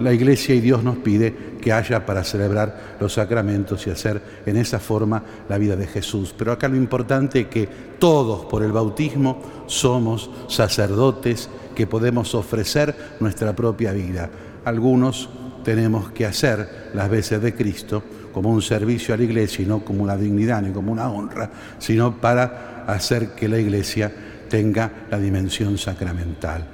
la 0.00 0.12
Iglesia 0.12 0.54
y 0.54 0.60
Dios 0.60 0.84
nos 0.84 0.98
pide 0.98 1.34
que 1.60 1.72
haya 1.72 2.04
para 2.04 2.24
celebrar 2.24 2.96
los 2.98 3.14
sacramentos 3.14 3.86
y 3.86 3.90
hacer 3.90 4.20
en 4.46 4.56
esa 4.56 4.78
forma 4.78 5.22
la 5.48 5.58
vida 5.58 5.76
de 5.76 5.86
Jesús. 5.86 6.34
Pero 6.36 6.52
acá 6.52 6.68
lo 6.68 6.76
importante 6.76 7.40
es 7.40 7.46
que 7.46 7.68
todos 7.98 8.46
por 8.46 8.62
el 8.62 8.72
bautismo 8.72 9.40
somos 9.66 10.30
sacerdotes 10.48 11.48
que 11.74 11.86
podemos 11.86 12.34
ofrecer 12.34 12.94
nuestra 13.20 13.54
propia 13.54 13.92
vida. 13.92 14.30
Algunos 14.64 15.28
tenemos 15.64 16.10
que 16.12 16.26
hacer 16.26 16.90
las 16.94 17.08
veces 17.10 17.40
de 17.42 17.54
Cristo 17.54 18.02
como 18.32 18.50
un 18.50 18.62
servicio 18.62 19.14
a 19.14 19.16
la 19.16 19.24
iglesia 19.24 19.62
y 19.64 19.66
no 19.66 19.84
como 19.84 20.02
una 20.02 20.16
dignidad 20.16 20.62
ni 20.62 20.72
como 20.72 20.92
una 20.92 21.10
honra, 21.10 21.50
sino 21.78 22.16
para 22.16 22.84
hacer 22.86 23.30
que 23.34 23.48
la 23.48 23.58
iglesia 23.58 24.12
tenga 24.48 24.90
la 25.10 25.18
dimensión 25.18 25.76
sacramental. 25.78 26.64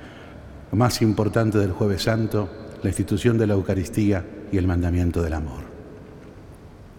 Lo 0.70 0.78
más 0.78 1.02
importante 1.02 1.58
del 1.58 1.72
jueves 1.72 2.02
santo 2.02 2.48
la 2.82 2.90
institución 2.90 3.38
de 3.38 3.46
la 3.46 3.54
Eucaristía 3.54 4.24
y 4.52 4.58
el 4.58 4.66
mandamiento 4.66 5.22
del 5.22 5.34
amor. 5.34 5.64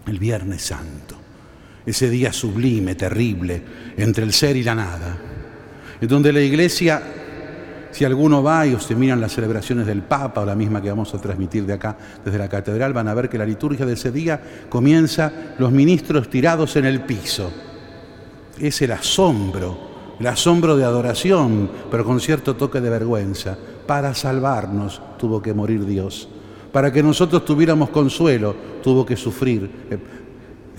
El 0.06 0.18
Viernes 0.18 0.62
Santo, 0.62 1.16
ese 1.84 2.08
día 2.08 2.32
sublime, 2.32 2.94
terrible, 2.94 3.62
entre 3.96 4.24
el 4.24 4.32
ser 4.32 4.56
y 4.56 4.62
la 4.62 4.74
nada, 4.74 5.18
en 6.00 6.08
donde 6.08 6.32
la 6.32 6.40
Iglesia, 6.40 7.02
si 7.90 8.04
alguno 8.04 8.42
va 8.42 8.66
y 8.66 8.74
usted 8.74 8.96
las 8.96 9.32
celebraciones 9.32 9.86
del 9.86 10.02
Papa 10.02 10.42
o 10.42 10.46
la 10.46 10.54
misma 10.54 10.80
que 10.80 10.90
vamos 10.90 11.14
a 11.14 11.20
transmitir 11.20 11.66
de 11.66 11.74
acá 11.74 11.96
desde 12.24 12.38
la 12.38 12.48
catedral, 12.48 12.92
van 12.92 13.08
a 13.08 13.14
ver 13.14 13.28
que 13.28 13.38
la 13.38 13.46
liturgia 13.46 13.84
de 13.84 13.94
ese 13.94 14.12
día 14.12 14.40
comienza 14.68 15.32
los 15.58 15.72
ministros 15.72 16.30
tirados 16.30 16.76
en 16.76 16.84
el 16.84 17.02
piso. 17.02 17.52
Es 18.58 18.80
el 18.82 18.92
asombro, 18.92 20.16
el 20.18 20.26
asombro 20.26 20.76
de 20.76 20.84
adoración, 20.84 21.70
pero 21.90 22.04
con 22.04 22.20
cierto 22.20 22.56
toque 22.56 22.80
de 22.80 22.90
vergüenza 22.90 23.56
para 23.86 24.14
salvarnos 24.14 25.00
tuvo 25.18 25.40
que 25.40 25.54
morir 25.54 25.86
Dios. 25.86 26.28
Para 26.72 26.92
que 26.92 27.02
nosotros 27.02 27.44
tuviéramos 27.44 27.90
consuelo 27.90 28.54
tuvo 28.82 29.04
que 29.04 29.16
sufrir 29.16 29.70
eh, 29.90 29.98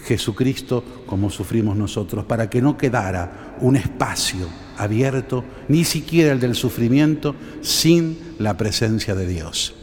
Jesucristo 0.04 0.84
como 1.06 1.30
sufrimos 1.30 1.76
nosotros. 1.76 2.26
Para 2.26 2.50
que 2.50 2.62
no 2.62 2.78
quedara 2.78 3.58
un 3.62 3.76
espacio 3.76 4.48
abierto, 4.78 5.44
ni 5.68 5.84
siquiera 5.84 6.32
el 6.32 6.40
del 6.40 6.56
sufrimiento, 6.56 7.36
sin 7.62 8.36
la 8.40 8.56
presencia 8.56 9.16
de 9.16 9.28
Dios. 9.28 9.76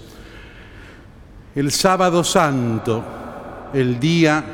El 1.55 1.71
sábado 1.71 2.23
santo, 2.25 3.05
el 3.73 3.99
día 3.99 4.45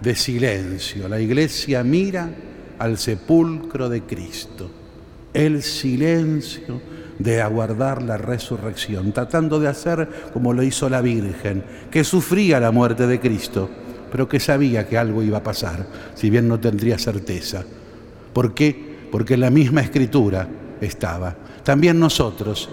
de 0.00 0.14
silencio, 0.14 1.08
la 1.08 1.20
iglesia 1.20 1.82
mira 1.82 2.30
al 2.78 2.98
sepulcro 2.98 3.88
de 3.88 4.02
Cristo. 4.02 4.70
El 5.32 5.62
silencio 5.62 6.80
de 7.18 7.40
aguardar 7.40 8.02
la 8.02 8.16
resurrección, 8.16 9.12
tratando 9.12 9.58
de 9.58 9.68
hacer 9.68 10.08
como 10.32 10.52
lo 10.52 10.62
hizo 10.62 10.88
la 10.88 11.00
Virgen, 11.00 11.64
que 11.90 12.04
sufría 12.04 12.60
la 12.60 12.70
muerte 12.70 13.06
de 13.06 13.20
Cristo, 13.20 13.68
pero 14.10 14.28
que 14.28 14.40
sabía 14.40 14.86
que 14.86 14.98
algo 14.98 15.22
iba 15.22 15.38
a 15.38 15.42
pasar, 15.42 15.86
si 16.14 16.30
bien 16.30 16.48
no 16.48 16.60
tendría 16.60 16.98
certeza. 16.98 17.64
¿Por 18.32 18.54
qué? 18.54 18.96
Porque 19.10 19.34
en 19.34 19.40
la 19.40 19.50
misma 19.50 19.80
escritura 19.80 20.46
estaba. 20.80 21.34
También 21.62 21.98
nosotros, 21.98 22.68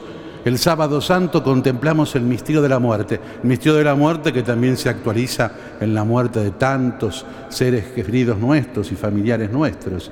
el 0.45 0.57
sábado 0.57 0.99
santo, 0.99 1.43
contemplamos 1.43 2.15
el 2.15 2.23
misterio 2.23 2.61
de 2.61 2.69
la 2.69 2.79
muerte, 2.79 3.19
el 3.41 3.47
misterio 3.47 3.75
de 3.75 3.83
la 3.83 3.95
muerte 3.95 4.33
que 4.33 4.43
también 4.43 4.77
se 4.77 4.89
actualiza 4.89 5.51
en 5.79 5.93
la 5.93 6.03
muerte 6.03 6.41
de 6.41 6.51
tantos 6.51 7.25
seres 7.49 7.85
queridos 7.85 8.37
nuestros 8.37 8.91
y 8.91 8.95
familiares 8.95 9.51
nuestros, 9.51 10.11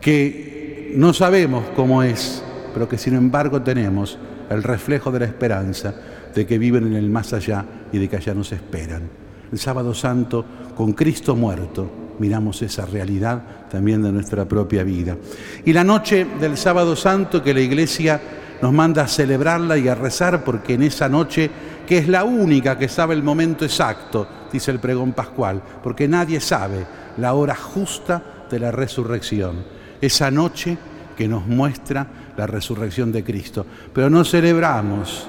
que 0.00 0.92
no 0.96 1.12
sabemos 1.12 1.64
cómo 1.74 2.02
es, 2.02 2.42
pero 2.76 2.90
que 2.90 2.98
sin 2.98 3.14
embargo 3.14 3.62
tenemos 3.62 4.18
el 4.50 4.62
reflejo 4.62 5.10
de 5.10 5.20
la 5.20 5.24
esperanza 5.24 5.94
de 6.34 6.44
que 6.44 6.58
viven 6.58 6.86
en 6.88 6.92
el 6.92 7.08
más 7.08 7.32
allá 7.32 7.64
y 7.90 7.96
de 7.96 8.06
que 8.06 8.16
allá 8.16 8.34
nos 8.34 8.52
esperan. 8.52 9.08
El 9.50 9.58
sábado 9.58 9.94
santo, 9.94 10.44
con 10.76 10.92
Cristo 10.92 11.34
muerto, 11.34 11.90
miramos 12.18 12.60
esa 12.60 12.84
realidad 12.84 13.42
también 13.70 14.02
de 14.02 14.12
nuestra 14.12 14.44
propia 14.44 14.84
vida. 14.84 15.16
Y 15.64 15.72
la 15.72 15.84
noche 15.84 16.26
del 16.38 16.58
sábado 16.58 16.94
santo 16.96 17.42
que 17.42 17.54
la 17.54 17.62
iglesia 17.62 18.20
nos 18.60 18.74
manda 18.74 19.04
a 19.04 19.08
celebrarla 19.08 19.78
y 19.78 19.88
a 19.88 19.94
rezar 19.94 20.44
porque 20.44 20.74
en 20.74 20.82
esa 20.82 21.08
noche, 21.08 21.50
que 21.86 21.96
es 21.96 22.08
la 22.08 22.24
única 22.24 22.76
que 22.76 22.90
sabe 22.90 23.14
el 23.14 23.22
momento 23.22 23.64
exacto, 23.64 24.28
dice 24.52 24.70
el 24.70 24.80
pregón 24.80 25.14
pascual, 25.14 25.62
porque 25.82 26.08
nadie 26.08 26.40
sabe 26.40 26.86
la 27.16 27.32
hora 27.32 27.54
justa 27.54 28.22
de 28.50 28.58
la 28.58 28.70
resurrección. 28.70 29.64
Esa 29.98 30.30
noche 30.30 30.76
que 31.16 31.26
nos 31.26 31.46
muestra 31.46 32.06
la 32.36 32.46
resurrección 32.46 33.12
de 33.12 33.24
Cristo. 33.24 33.64
Pero 33.92 34.10
no 34.10 34.24
celebramos 34.24 35.26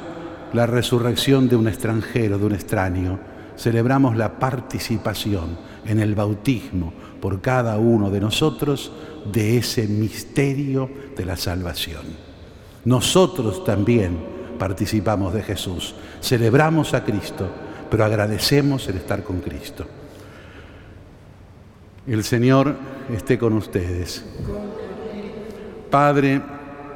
la 0.54 0.66
resurrección 0.66 1.48
de 1.50 1.56
un 1.56 1.68
extranjero, 1.68 2.38
de 2.38 2.46
un 2.46 2.54
extraño. 2.54 3.20
Celebramos 3.58 4.16
la 4.16 4.40
participación 4.40 5.58
en 5.86 6.00
el 6.00 6.16
bautismo 6.16 6.94
por 7.20 7.42
cada 7.42 7.78
uno 7.78 8.10
de 8.10 8.20
nosotros 8.20 8.92
de 9.32 9.58
ese 9.58 9.88
misterio 9.88 10.90
de 11.16 11.26
la 11.26 11.36
salvación. 11.36 12.04
Nosotros 12.86 13.64
también 13.64 14.18
participamos 14.58 15.34
de 15.34 15.44
Jesús, 15.44 15.96
celebramos 16.22 16.94
a 16.94 17.04
Cristo, 17.04 17.50
pero 17.90 18.06
agradecemos 18.06 18.88
el 18.88 18.98
estar 18.98 19.24
con 19.24 19.40
Cristo. 19.40 19.86
El 22.08 22.24
Señor 22.24 22.76
esté 23.14 23.38
con 23.38 23.54
ustedes. 23.54 24.24
Padre, 25.90 26.42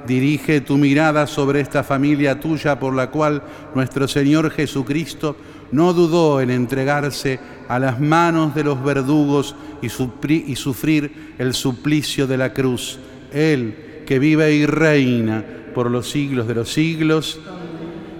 dirige 0.07 0.61
tu 0.61 0.77
mirada 0.77 1.27
sobre 1.27 1.61
esta 1.61 1.83
familia 1.83 2.39
tuya 2.39 2.79
por 2.79 2.93
la 2.93 3.09
cual 3.09 3.41
nuestro 3.75 4.07
Señor 4.07 4.51
Jesucristo 4.51 5.35
no 5.71 5.93
dudó 5.93 6.41
en 6.41 6.51
entregarse 6.51 7.39
a 7.67 7.79
las 7.79 7.99
manos 7.99 8.53
de 8.53 8.63
los 8.63 8.83
verdugos 8.83 9.55
y, 9.81 9.89
sufrir 9.89 11.33
el 11.37 11.53
suplicio 11.53 12.27
de 12.27 12.37
la 12.37 12.53
cruz. 12.53 12.99
Él, 13.31 14.03
que 14.05 14.19
vive 14.19 14.53
y 14.53 14.65
reina 14.65 15.43
por 15.73 15.89
los 15.89 16.09
siglos 16.09 16.47
de 16.47 16.55
los 16.55 16.71
siglos, 16.71 17.39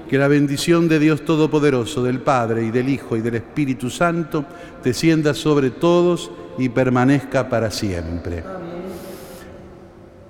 que 0.10 0.18
la 0.18 0.28
bendición 0.28 0.88
de 0.88 1.00
Dios 1.00 1.26
Todopoderoso, 1.26 2.04
del 2.04 2.20
Padre 2.20 2.66
y 2.66 2.72
del 2.72 2.90
Hijo 2.90 3.18
y 3.18 3.22
del 3.22 3.36
Espíritu 3.36 3.90
Santo, 3.90 4.46
descienda 4.84 5.34
sobre 5.34 5.72
todos 5.72 6.32
y 6.58 6.70
permanezca 6.70 7.50
para 7.50 7.72
siempre 7.72 8.44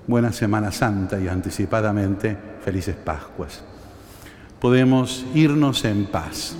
buena 0.08 0.32
Semana 0.32 0.72
Santa 0.72 1.20
y 1.20 1.28
anticipadamente 1.28 2.38
felices 2.64 2.96
Pascuas. 2.96 3.64
Podemos 4.60 5.26
irnos 5.34 5.84
en 5.86 6.06
paz. 6.06 6.56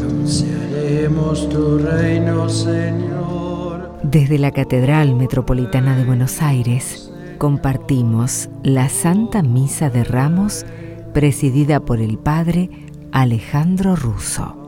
Anunciaremos 0.00 1.48
tu 1.48 1.78
reino, 1.78 2.48
Señor. 2.48 3.98
Desde 4.02 4.38
la 4.38 4.52
Catedral 4.52 5.14
Metropolitana 5.14 5.96
de 5.96 6.04
Buenos 6.04 6.40
Aires 6.40 7.10
compartimos 7.36 8.48
la 8.62 8.88
Santa 8.88 9.42
Misa 9.42 9.90
de 9.90 10.04
Ramos 10.04 10.64
presidida 11.12 11.80
por 11.80 12.00
el 12.00 12.18
Padre 12.18 12.70
Alejandro 13.12 13.96
Russo. 13.96 14.67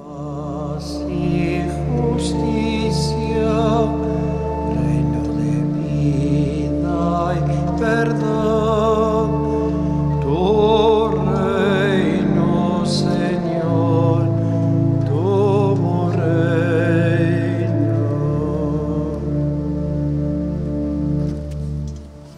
Perdón. 7.81 9.00